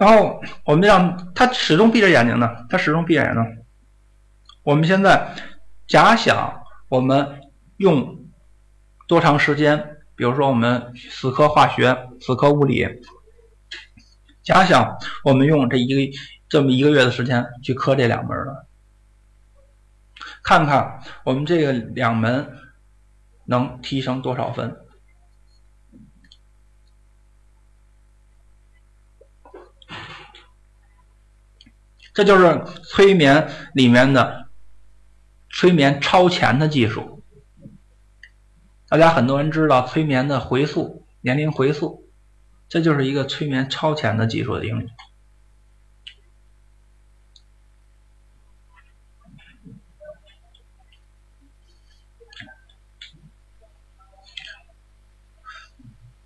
[0.03, 3.41] 然后我们让他始终闭着眼睛呢，他始终闭着眼睛。
[4.61, 5.33] 我们现在
[5.87, 7.39] 假想我们
[7.77, 8.27] 用
[9.07, 9.95] 多长时间？
[10.17, 12.85] 比如说我们死磕化学、死磕物理，
[14.43, 16.17] 假想我们用这一个
[16.49, 18.67] 这么一个月的时间去磕这两门了，
[20.43, 22.57] 看看我们这个两门
[23.45, 24.75] 能提升多少分。
[32.13, 34.47] 这就是催眠里面的
[35.49, 37.23] 催眠超前的技术。
[38.87, 42.07] 大家很多人知道催眠的回溯、年龄回溯，
[42.69, 44.89] 这就是一个催眠超前的技术的应用。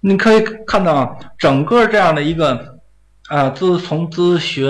[0.01, 2.76] 你可以看到整个这样的一个。
[3.28, 4.65] 啊，自从咨询、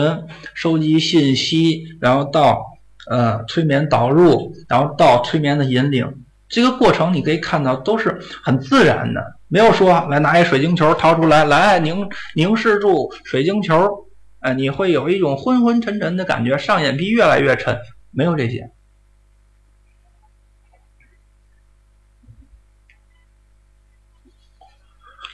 [0.56, 2.66] 收集信息，然后到
[3.08, 14.08] 呃催眠导入，然后到催眠的引领，这个过程你可以看到都是很自然的，没有说来拿一水晶球掏出来，来凝凝视住水晶球，
[14.40, 17.78] 哎，你会有一种昏昏沉沉的感觉，上眼皮越来越沉，
[18.10, 18.72] 没有这些，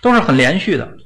[0.01, 0.97] 都是很连续的。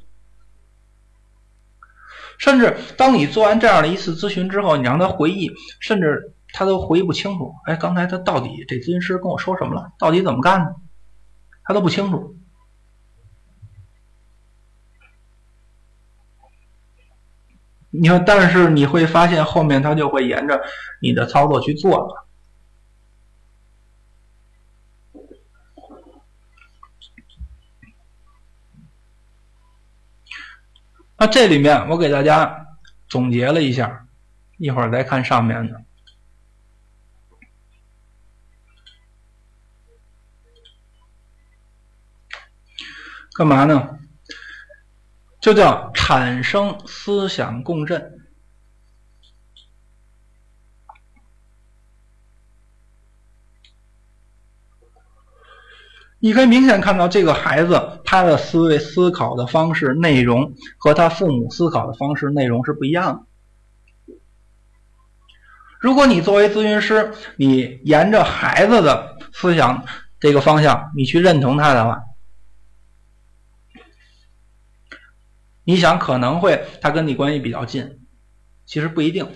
[2.38, 7.52] 甚至当你做完这样的一次咨询之后，你让他回忆，甚至他都回忆不清楚。
[7.66, 9.92] 哎，刚才他到底这咨询师跟我说什么了？
[9.98, 10.76] 到底怎么干的？
[11.64, 12.36] 他都不清楚。
[17.90, 20.62] 你说，但是你会发现后面他就会沿着
[21.00, 22.27] 你的操作去做了。
[31.20, 32.68] 那这里面我给大家
[33.08, 34.06] 总结了一下，
[34.56, 35.82] 一会儿再看上面的，
[43.34, 43.98] 干嘛呢？
[45.40, 48.17] 就叫产生思想共振。
[56.20, 63.24] 你可以明显看到，这个孩子他的思维、思考的方式、内容和他父母思考的方式、内容是不一样
[64.06, 64.14] 的。
[65.78, 69.84] 如果你作为咨询师，你沿着孩子的思想
[70.18, 72.02] 这个方向，你去认同他的话，
[75.62, 78.00] 你想可能会他跟你关系比较近，
[78.66, 79.30] 其实不一定。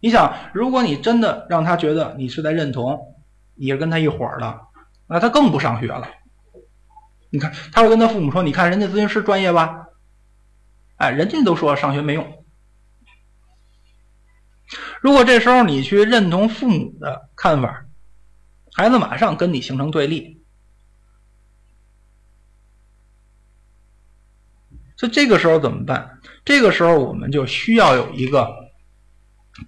[0.00, 3.16] 你想，如果你真的让他觉得你是在认同，
[3.54, 4.60] 你是跟他一伙儿的。
[5.12, 6.08] 那他更不上学了。
[7.28, 9.88] 你看，他会跟他父母说：“你看，人家咨询师专业吧？
[10.96, 12.44] 哎，人家都说上学没用。”
[15.02, 17.84] 如果这时候你去认同父母的看法，
[18.74, 20.42] 孩子马上跟你形成对立。
[24.96, 26.20] 所以这个时候怎么办？
[26.44, 28.48] 这个时候我们就需要有一个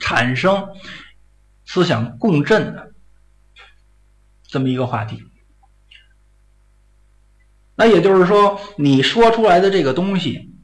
[0.01, 0.69] 产生
[1.67, 2.95] 思想共振的
[4.47, 5.23] 这么一个话题。
[7.77, 10.55] 那也就是说，你说出来的这个东西，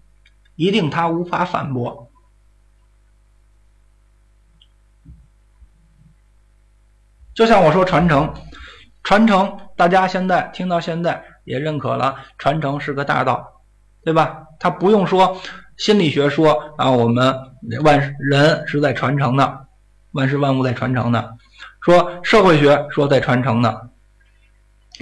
[0.54, 2.11] 一定他无法反驳。
[7.34, 8.34] 就像我说传承，
[9.02, 13.62] 传承，大家现在听到现在也认可了，传承是个大道，
[14.04, 14.46] 对吧？
[14.58, 15.40] 他不用说
[15.78, 17.34] 心理学说啊，我们
[17.82, 19.66] 万人是在传承的，
[20.12, 21.36] 万事万物在传承的，
[21.80, 23.90] 说社会学说在传承的，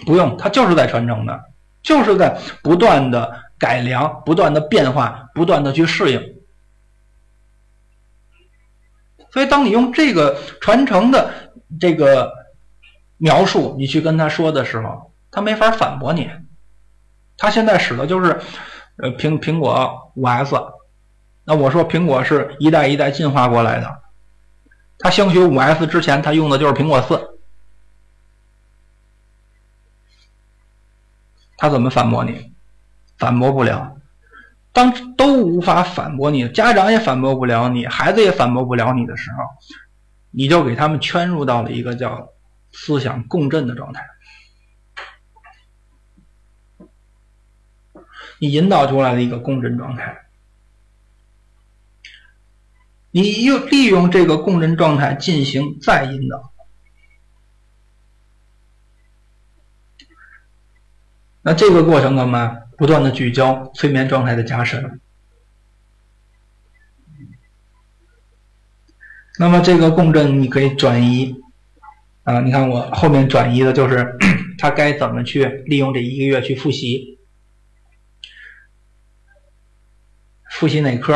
[0.07, 1.45] 不用，他就是在传承的。
[1.83, 6.35] 就是在不断的改良、不断的变化、不断的去适应。
[9.31, 12.33] 所以，当你用这个传承的这个
[13.19, 16.31] 描述，你去跟他说的时候，他没法反驳你。
[17.37, 18.41] 他现在使的就是
[18.97, 20.57] 呃苹苹果五 S，
[21.45, 24.03] 那我说苹果是一代一代进化过来的。
[24.99, 27.38] 他兴许五 S 之前，他用的就是苹果四。
[31.59, 32.55] 他怎么反驳你？
[33.19, 33.97] 反驳不了。
[34.73, 39.39] 当都无法反驳你，家长也反驳不了你，孩子也反驳不了你的时候，
[40.31, 42.29] 你就给他们圈入到了一个叫
[42.71, 44.07] 思想共振的状态。
[48.39, 50.27] 你引导出来的一个共振状态，
[53.11, 56.53] 你又利用这个共振状态进行再引导。
[61.49, 62.59] 那这个过程干嘛？
[62.77, 65.01] 不断的聚焦，催眠状态的加深。
[69.39, 71.35] 那么这个共振你可以转移
[72.25, 74.15] 啊，你看我后面转移的就是
[74.61, 77.19] 他该怎么去利用这一个月去复习，
[80.51, 81.15] 复习哪科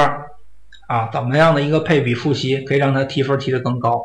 [0.89, 1.11] 啊？
[1.13, 4.03] 怎么样的一个配比复习可以让他提分提的更高？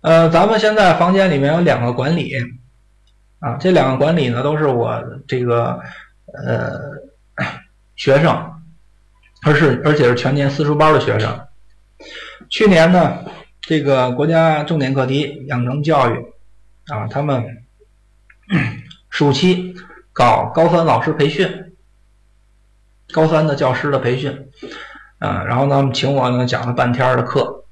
[0.00, 2.32] 呃，咱们现在房间里面有两个管理
[3.40, 5.80] 啊，这两个管理呢都是我这个
[6.44, 6.80] 呃
[7.96, 8.46] 学生。
[9.42, 11.46] 而是而且是全年私塾班的学生。
[12.50, 13.24] 去年呢，
[13.62, 16.34] 这个国家重点课题养成教育
[16.88, 17.64] 啊，他们
[19.08, 19.74] 暑期
[20.12, 21.74] 搞高三老师培训，
[23.12, 24.50] 高三的教师的培训
[25.20, 27.64] 啊，然后呢，请我呢讲了半天的课。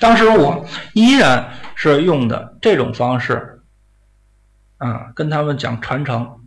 [0.00, 3.59] 当时我依然是用的这种方式
[4.80, 6.40] 啊，跟他们讲传承，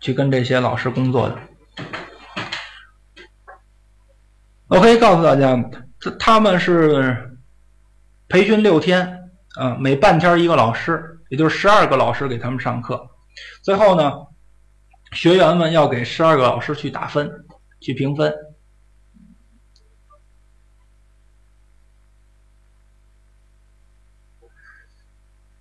[0.00, 1.36] 去跟这些老师工作的。
[4.68, 5.60] 我可以告诉大家，
[5.98, 7.36] 这他们是
[8.28, 13.10] 培训六天，啊，每半天一个老师，也就是十二个老师给他们上课。
[13.62, 14.12] 最后呢，
[15.12, 17.44] 学员们要给十二个老师去打分，
[17.80, 18.32] 去评分。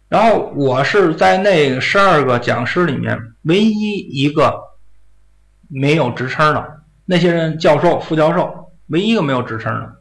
[0.09, 4.53] 然后我是在那十二个讲师里面唯一一个
[5.67, 8.65] 没有职称的，那些人教授、副教授。
[8.89, 9.97] 唯一一个没有职称的，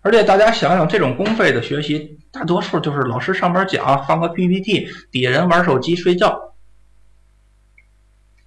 [0.00, 6.54] 而且大家想想，这种公费的学习，大多数就是老师上边讲，放个 PPT，底下人玩手机睡觉，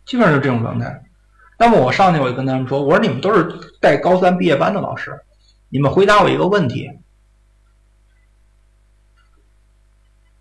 [0.05, 1.03] 基本上就这种状态。
[1.57, 5.11] 那么我上去我就跟他们说，我说你们都是带高三毕业班的老师，
[5.67, 6.89] 你们回答我一个问题，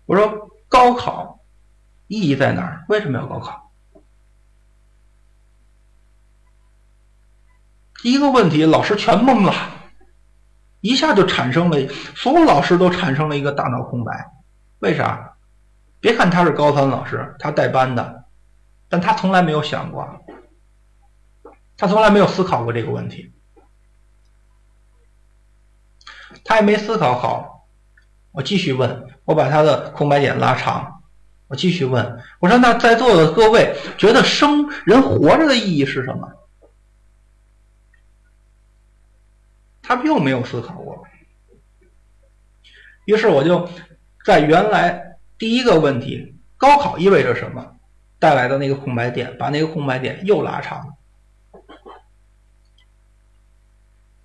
[0.09, 1.45] 我说高考
[2.07, 2.83] 意义在哪儿？
[2.89, 3.71] 为什么要高考？
[8.01, 9.53] 第一个问题，老师全懵了，
[10.81, 11.77] 一下就产生了，
[12.15, 14.33] 所有老师都产生了一个大脑空白。
[14.79, 15.37] 为啥？
[15.99, 18.25] 别看他是高三老师，他带班的，
[18.87, 20.25] 但他从来没有想过，
[21.77, 23.31] 他从来没有思考过这个问题，
[26.43, 27.57] 他也没思考好。
[28.31, 31.03] 我继续问，我把他的空白点拉长，
[31.45, 36.27] 我继续问，我说那在座的各位觉得生人活着的意义是什么？
[39.83, 41.05] 他们又没有思考过，
[43.05, 43.69] 于是我就
[44.25, 47.75] 在原来第一个问题“高考意味着什么”
[48.17, 50.95] 带来的那个空白点，把那个空白点又拉长。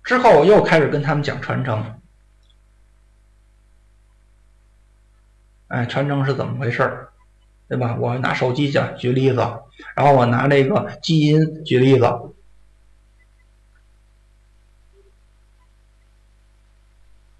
[0.03, 2.01] 之后我又开始跟他们讲传承，
[5.67, 7.09] 哎，传承是怎么回事儿，
[7.67, 7.95] 对吧？
[7.99, 9.37] 我拿手机讲举例子，
[9.95, 12.05] 然后我拿那个基因举例子。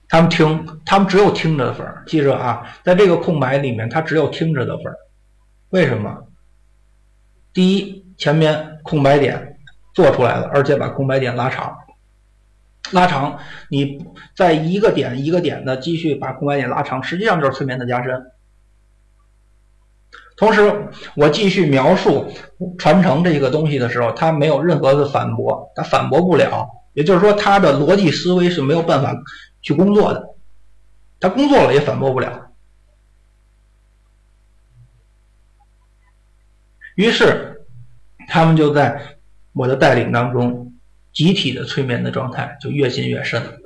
[0.08, 2.04] 他们听，他们只有听着的份儿。
[2.08, 4.98] 记着啊，在这个空白里面，他只有听着的份儿。
[5.70, 6.28] 为什么？
[7.54, 9.60] 第一，前面空白点
[9.94, 11.78] 做出来了，而且把空白点拉长，
[12.92, 14.06] 拉长，你
[14.36, 18.32] 在一个点一个点的继续把空白点拉长，实际上就是催眠的加深。
[20.38, 22.32] 同时，我继续描述
[22.78, 26.68] 传承这个东西的时候，他没有任何的反驳，他反驳不了。
[26.94, 29.14] 也就是说，他的逻辑思维是没有办法。
[29.62, 30.36] 去工作的，
[31.20, 32.52] 他工作了也反驳不了。
[36.94, 37.66] 于是，
[38.28, 39.18] 他们就在
[39.54, 40.75] 我的带领当中，
[41.16, 43.64] 集体的催眠的状态就越进越深。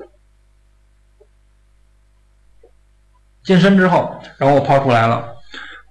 [3.44, 5.36] 进深之后，然后我抛出来了，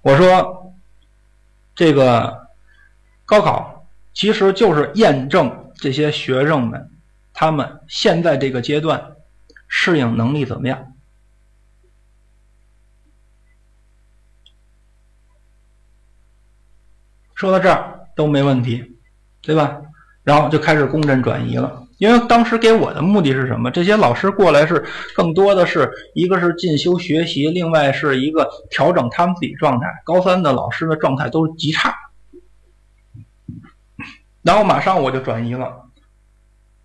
[0.01, 0.73] 我说
[1.75, 2.47] ：“这个
[3.25, 6.89] 高考其实就是验证这些学生们，
[7.33, 9.15] 他们现在这个阶段。”
[9.71, 10.95] 适应能力怎么样？
[17.35, 18.97] 说到这儿都没问题，
[19.41, 19.79] 对吧？
[20.23, 21.85] 然后就开始共振转移了。
[21.97, 23.69] 因为当时给我的目的是什么？
[23.69, 29.87] 这些老师过来是更多的是一个是进修学习，另外是一个调整他们自己状态。
[30.05, 31.93] 高三的老师的状态都是极差，
[34.41, 35.85] 然后马上我就转移了。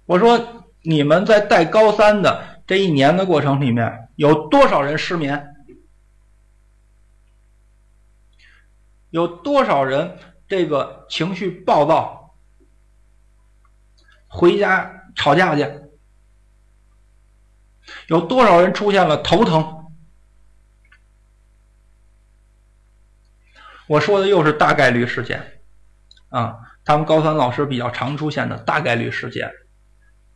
[0.06, 2.54] 我说你们在带高三的。
[2.66, 5.54] 这一年的过程里面，有多少人失眠？
[9.10, 10.16] 有多少人
[10.48, 12.23] 这个情绪暴躁，
[14.34, 15.64] 回家吵架去？
[18.08, 19.86] 有多少人出现了头疼？
[23.86, 25.60] 我说的又是大概率事件
[26.30, 29.52] 啊，他们高三老师比较常出现的大概率事件。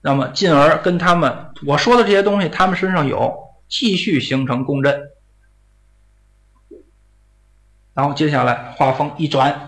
[0.01, 3.37] 那么进而跟他们我说的这些东西，他们身上有，
[3.67, 5.11] 继续形成共振。
[7.95, 9.68] 然后接下来画风一转，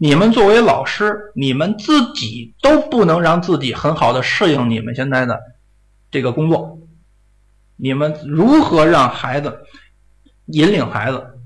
[0.00, 5.40] 你们作为老师，你们自己都不能让自己很好的适应你们现在的
[6.08, 6.78] 这个工作，
[7.74, 9.66] 你们如何让孩子
[10.46, 11.40] 引领孩子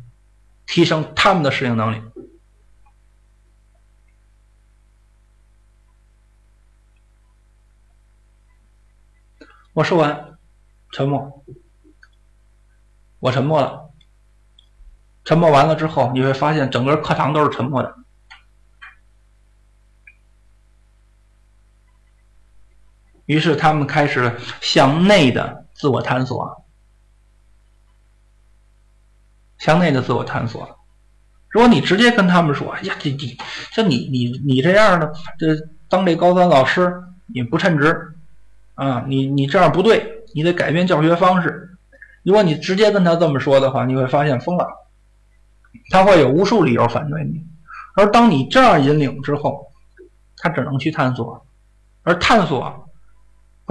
[0.66, 2.02] 提升他们的适应能力？
[9.72, 10.36] 我说完，
[10.90, 11.42] 沉默，
[13.18, 13.90] 我沉默了。
[15.24, 18.01] 沉默完了之后，你会发现整个课堂都是沉默的。
[23.32, 26.66] 于是他们开始向内的自我探索，
[29.56, 30.78] 向内的自我探索。
[31.48, 33.26] 如果你直接跟他们说：“哎呀，这这，
[33.72, 35.46] 这你你你这样的，这
[35.88, 38.14] 当这高三老师你不称职
[38.74, 39.02] 啊！
[39.08, 41.70] 你你这样不对，你得改变教学方式。”
[42.22, 44.66] 如果你直接跟他这么说的话，你会发现疯了。
[45.90, 47.46] 他会有无数理由反对你，
[47.96, 49.72] 而当你这样引领之后，
[50.36, 51.46] 他只能去探索，
[52.02, 52.88] 而探索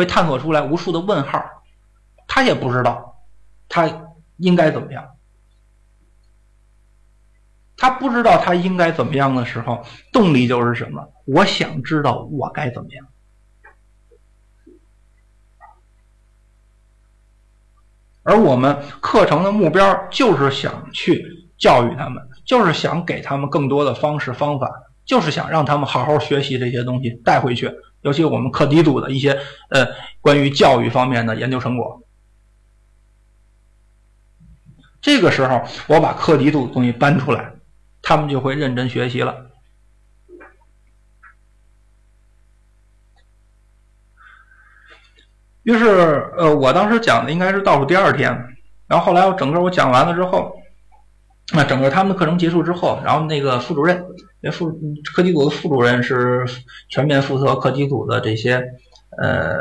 [0.02, 1.46] 会探索出来无数的问号，
[2.28, 3.24] 他也不知道
[3.70, 3.88] 他
[4.38, 5.08] 应该怎么样，
[7.78, 11.14] 他不知道他应该怎么样的时候，动力就是什么？
[11.26, 13.08] 我想知道我该怎么样，
[18.24, 21.38] 而我们课程的目标就是想去。
[21.62, 24.68] 教育他们，就是想给他们更多的方式方法，
[25.06, 27.72] 就是想让他们好好学习这些东西带回去。
[28.02, 29.40] 尤其我们课题组的一些
[29.70, 29.88] 呃
[30.22, 32.02] 关于教育方面的研究成果。
[35.02, 37.54] 这个时候，我把课题组的东西搬出来，
[38.02, 39.48] 他们就会认真学习了。
[45.64, 48.32] 于是，呃，我当时讲的应该是倒数第二天，
[48.88, 50.61] 然后后来我整个我讲完了之后。
[51.54, 54.06] 那整个他们的课程结束之后，然后那个副主任，
[54.40, 54.72] 那副
[55.14, 56.46] 科技组的副主任是
[56.88, 58.64] 全面负责科技组的这些，
[59.22, 59.58] 呃，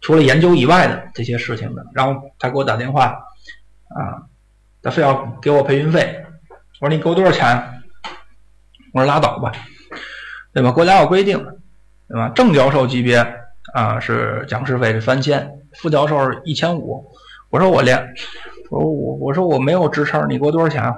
[0.00, 1.84] 除了研究以外的这些事情的。
[1.94, 3.06] 然后他给我打电话，
[3.88, 4.22] 啊，
[4.82, 6.24] 他非要给我培训费。
[6.80, 7.82] 我说你给我多少钱？
[8.92, 9.50] 我说拉倒吧，
[10.52, 10.70] 对吧？
[10.70, 11.44] 国家有规定，
[12.08, 12.28] 对吧？
[12.28, 13.26] 正教授级别
[13.72, 17.10] 啊是讲师费是三千，副教授是一千五。
[17.50, 18.14] 我说我连，
[18.70, 20.94] 我说我我说我没有职称，你给我多少钱啊？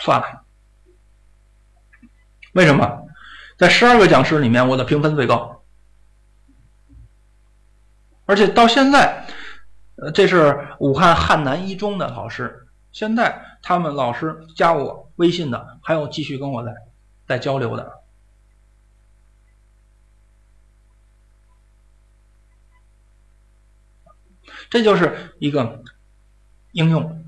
[0.00, 0.44] 算了，
[2.52, 3.02] 为什么？
[3.56, 5.62] 在十二个讲师里面，我的评分最高，
[8.26, 9.26] 而且到现在，
[9.94, 16.74] 呃，这是武汉汉南一中的老师，现在他们老师加我微信的，还有继续跟我在
[17.28, 18.02] 在交流的，
[24.68, 25.80] 这就是一个
[26.72, 27.24] 应用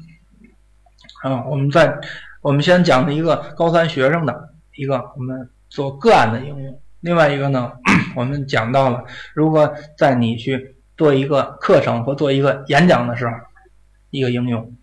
[1.23, 2.01] 啊，我们在。
[2.47, 7.73] 我们先讲的一个高三学生的一个我们做个案的应用，另外一个呢，
[8.15, 9.03] 我们讲到了
[9.35, 13.33] 如何在你去做一个课程或做一个演讲的时候，
[14.11, 14.77] 一个应用。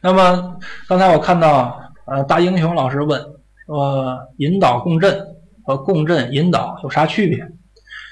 [0.00, 0.56] 那么
[0.88, 3.22] 刚才我看到呃大英雄老师问
[3.66, 7.46] 说引导共振和共振引导有啥区别？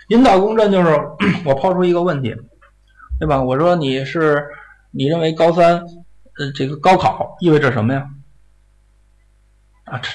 [0.08, 0.90] 引导共振就是
[1.46, 2.36] 我抛出一个问题，
[3.18, 3.42] 对吧？
[3.42, 4.44] 我说你是
[4.90, 5.82] 你认为高三。
[6.36, 8.10] 呃，这个高考意味着什么呀？
[9.84, 10.10] 啊，这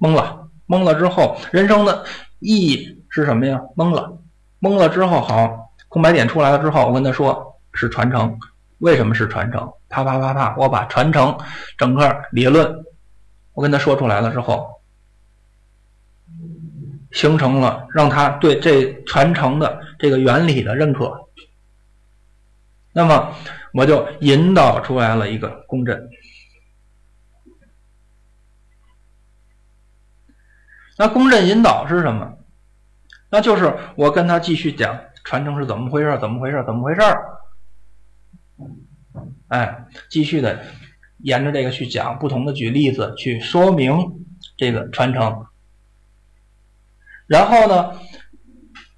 [0.00, 2.04] 懵了，懵了之后，人生的
[2.40, 3.60] 意义是什么呀？
[3.76, 4.18] 懵了，
[4.60, 8.38] 懵了之后，好，空白点出来了之后，我跟他说是传承。
[8.78, 9.72] 为什么是传承？
[9.88, 11.38] 啪啪啪啪，我把传承
[11.78, 12.84] 整个理论，
[13.52, 14.80] 我跟他说出来了之后，
[17.12, 21.28] 形成了让他对这传承的这个原理的认可。
[22.92, 23.32] 那么。
[23.76, 26.08] 我就引导出来了一个共振。
[30.96, 32.38] 那共振引导是什么？
[33.28, 37.02] 那就是我跟他继续讲传承是怎么回事，怎么回事，怎么回事？
[39.48, 40.58] 哎，继续的
[41.18, 44.24] 沿着这个去讲，不同的举例子去说明
[44.56, 45.44] 这个传承。
[47.26, 47.98] 然后呢，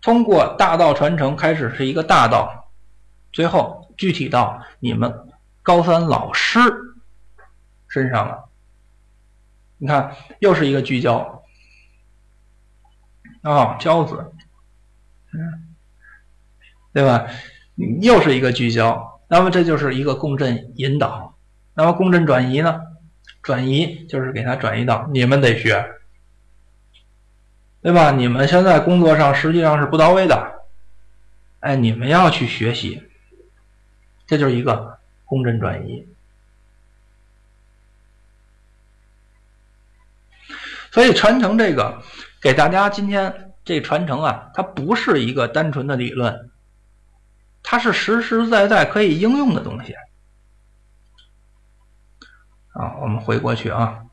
[0.02, 2.70] 通过大道传承开始是一个大道，
[3.32, 3.87] 最后。
[3.98, 5.12] 具体到你们
[5.62, 6.58] 高三老师
[7.88, 8.48] 身上了，
[9.76, 11.42] 你看又是一个聚焦
[13.42, 14.32] 啊，焦子，
[15.32, 15.76] 嗯，
[16.92, 17.26] 对吧？
[18.00, 21.36] 又是一个聚焦，那么这就是一个共振引导。
[21.74, 22.80] 那么共振转移呢？
[23.42, 25.84] 转移就是给它转移到你们得学，
[27.80, 28.10] 对吧？
[28.10, 30.64] 你们现在工作上实际上是不到位的，
[31.60, 33.07] 哎，你们要去学习，
[34.28, 36.06] 这就是一个公真转移。
[40.92, 42.02] 所以传承这个，
[42.40, 46.50] 给大家今天这传承啊，它不是一个单纯的理论，
[47.62, 49.94] 它是实实在在可以应用的东西。
[52.72, 54.06] 啊，我们回过去啊，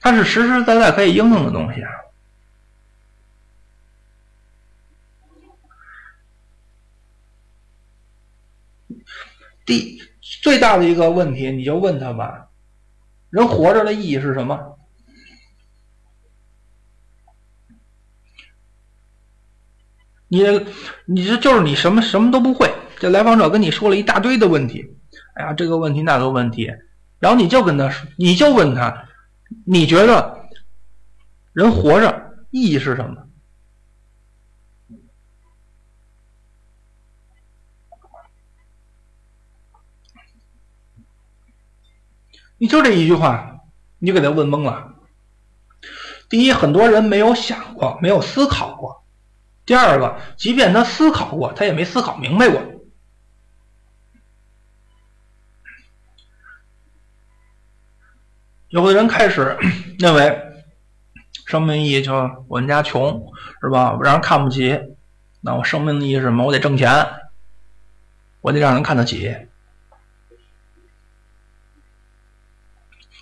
[0.00, 1.82] 它是实实在在可以应用的东西。
[9.64, 10.00] 第
[10.42, 12.48] 最大的一个问题，你就问他吧。
[13.30, 14.78] 人活着的意义是什么？
[20.28, 20.42] 你，
[21.06, 22.72] 你这就是你什么什么都不会。
[22.98, 24.86] 这来访者跟你说了一大堆的问题，
[25.34, 26.70] 哎呀，这个问题那个问题，
[27.18, 29.08] 然后你就跟他说，你就问他，
[29.66, 30.48] 你觉得
[31.52, 33.23] 人活着意义是什么？
[42.64, 43.60] 你就这一句话，
[43.98, 44.94] 你就给他问懵了。
[46.30, 49.04] 第一，很多人没有想过，没有思考过；
[49.66, 52.62] 第二个，即便他思考过，他也没思考明白过。
[58.70, 59.58] 有的人开始
[59.98, 60.40] 认为，
[61.44, 63.98] 生命意义就是我们家穷，是吧？
[64.02, 64.80] 让人看不起，
[65.42, 66.46] 那我生命的意义是什么？
[66.46, 67.08] 我得挣钱，
[68.40, 69.36] 我得让人看得起。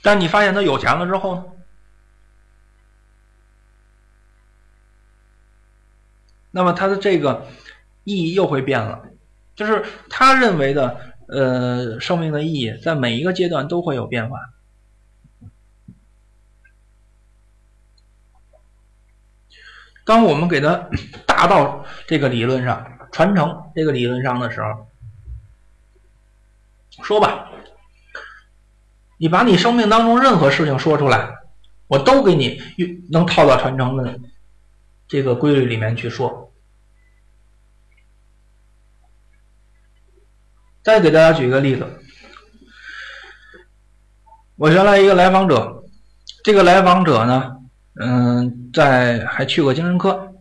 [0.02, 1.56] 但你发现他有钱了之后？
[6.54, 7.46] 那么他的这个
[8.04, 9.08] 意义又会变了，
[9.54, 14.38] 就是他认为的呃生命的意义，在每一个阶段都会有变化。
[20.04, 20.90] 当我们给他
[21.26, 24.88] 达到这个理论上传承这个理论上的时候，
[27.02, 27.48] 说吧。
[29.22, 31.32] 你把你生命当中任何事情说出来，
[31.86, 32.60] 我都给你
[33.12, 34.18] 能套到传承的
[35.06, 36.52] 这个规律里面去说。
[40.82, 41.86] 再给大家举一个例子，
[44.56, 45.84] 我原来一个来访者，
[46.42, 47.58] 这个来访者呢，
[48.00, 50.32] 嗯，在还去过精神科，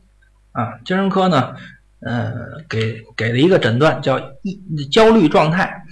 [0.54, 1.56] 啊，精神科呢，
[2.00, 4.60] 嗯，给给了一个诊断叫抑
[4.90, 5.86] 焦虑状态。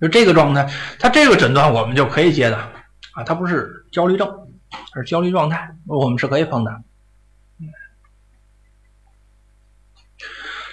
[0.00, 0.66] 就这个状态，
[0.98, 2.56] 他这个诊断我们就可以接的
[3.12, 4.48] 啊，他不是焦虑症，
[4.94, 6.82] 是焦虑状态，我们是可以碰的。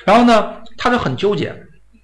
[0.05, 1.49] 然后呢，他就很纠结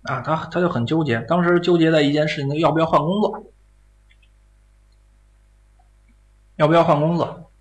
[0.03, 3.53] 啊，他他就很纠结，当时纠结在一件事情，要不要换工作？
[6.57, 7.51] 要不要换工作？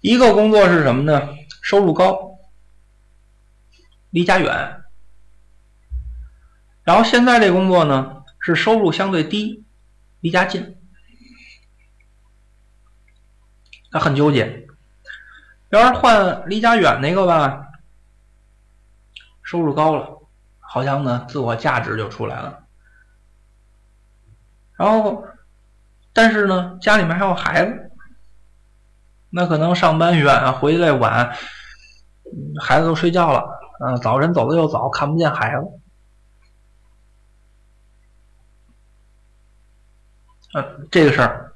[0.00, 1.28] 一个工作是什么呢？
[1.62, 2.38] 收入高，
[4.10, 4.77] 离家远。
[6.88, 9.62] 然后现在这工作呢，是收入相对低，
[10.20, 10.74] 离家近，
[13.90, 14.66] 他很纠结。
[15.68, 17.66] 要是换离家远那个吧，
[19.42, 20.22] 收入高了，
[20.60, 22.60] 好像呢自我价值就出来了。
[24.78, 25.26] 然后，
[26.14, 27.90] 但是呢家里面还有孩子，
[29.28, 31.36] 那可能上班远，回来晚，
[32.62, 35.66] 孩子都睡觉了，嗯，早晨走的又早，看不见孩子。
[40.54, 41.52] 呃，这个事儿，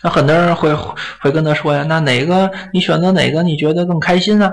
[0.00, 0.72] 那很多人会
[1.20, 4.52] 会跟他说呀，那哪个你选择哪个你觉得更开心呢？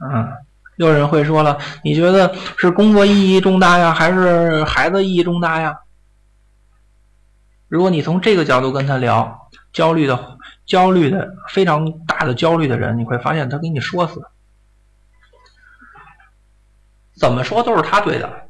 [0.00, 0.28] 嗯，
[0.76, 5.80] 有人会说了，你觉得是工作意义重大呀，还是孩子意义重大呀？
[7.66, 14.22] 如果你从这个角度跟他聊，焦虑的焦虑的非常大的焦虑的人，你会发现他给你说死。
[17.18, 18.48] 怎么说都是他对的，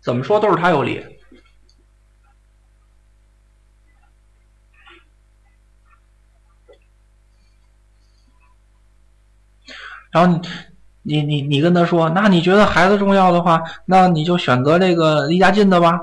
[0.00, 1.04] 怎么说都是他有理。
[10.10, 10.40] 然后
[11.02, 16.00] 你你你你跟他说，那你觉得孩子重要的话，那你就选择这个离家近的吧。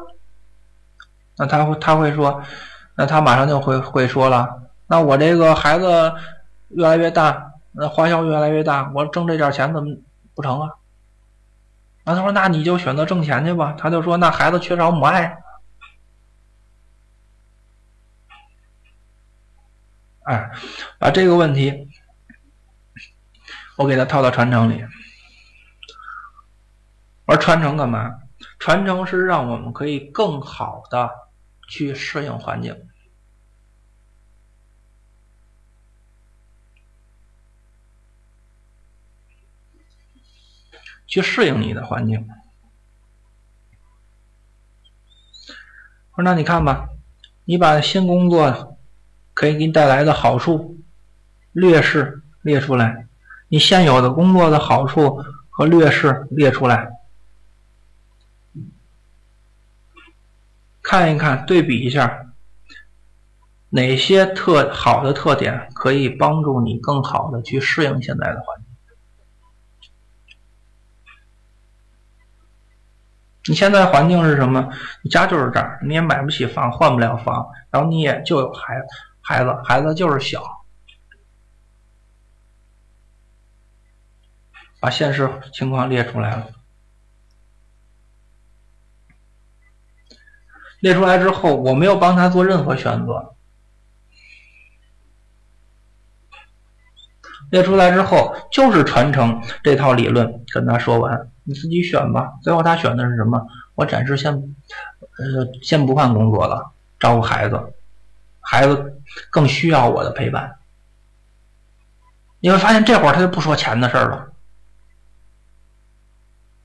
[1.37, 2.43] 那他会他会说，
[2.95, 6.13] 那他马上就会会说了，那我这个孩子
[6.69, 9.97] 越来越大，那花销越来越大，我挣这点钱怎么？
[10.35, 10.69] 不成啊！
[12.03, 15.41] 那他说：“那你就选择挣钱去吧。”他就说：“那孩子缺少母爱。”
[20.23, 20.51] 哎，
[20.99, 21.89] 把这个问题
[23.77, 24.85] 我给他套到传承里。
[27.25, 28.19] 而传承干嘛？
[28.59, 31.09] 传承是让我们可以更好的
[31.67, 32.87] 去适应环境。
[41.07, 42.27] 去适应你的环境。
[46.11, 46.89] 我说：“那你看吧，
[47.43, 48.77] 你把新工作
[49.33, 50.77] 可以给你带来的好处、
[51.51, 53.07] 劣势列出来，
[53.49, 56.89] 你现有的工作的好处和劣势列出来，
[60.81, 62.27] 看一看，对比一下，
[63.71, 68.64] 哪些特好的特点可以帮助你更好的去适应现在的环境。”
[73.47, 74.69] 你现在环境是什么？
[75.03, 78.81] 你家就是这儿，你也买不起房，换不了房，然后你也就有孩，
[79.21, 80.43] 孩子孩子就是小，
[84.79, 86.47] 把现实情况列出来了。
[90.79, 93.34] 列出来之后，我没有帮他做任何选择。
[97.55, 101.31] 列出来之后，就是传承这套理论，跟他说完。
[101.45, 102.33] 你自己选吧。
[102.41, 103.47] 最后他选的是什么？
[103.75, 107.57] 我暂时先，呃，先不换工作了，照顾孩子，
[108.41, 108.99] 孩子
[109.29, 110.57] 更需要我的陪伴。
[112.41, 114.27] 你会发现这会儿他就不说钱的事了。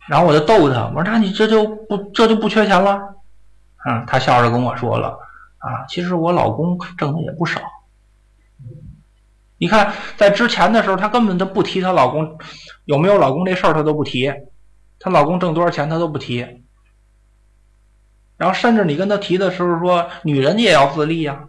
[0.08, 3.00] 然后我就逗他，我说：“那你这就不这就不缺钱了？”
[3.78, 5.16] 啊，他笑着跟我说了
[5.58, 7.60] ：“啊，其实我老公挣的也不少。
[9.60, 12.38] 你看，在之前的时候，她根本就不提她老公
[12.86, 14.32] 有没有老公这事儿，他都不提。”
[14.98, 16.64] 她老公挣多少钱，她都不提。
[18.38, 21.46] 然后，甚至你跟她提的时候说：“女人也要自立呀，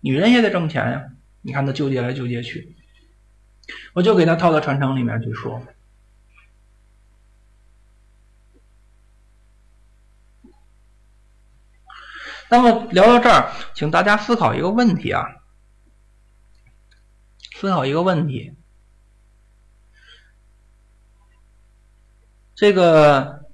[0.00, 1.02] 女人也得挣钱呀。”
[1.42, 2.74] 你看她纠结来纠结去，
[3.92, 5.60] 我就给她套到传承里面去说。
[12.48, 15.26] 那么聊到这儿，请大家思考一个问题啊，
[17.60, 18.54] 思考一个问题。
[22.54, 23.44] 这个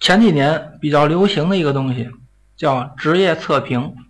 [0.00, 2.10] 前几年比较流行的一个东西
[2.54, 4.05] 叫职业测评。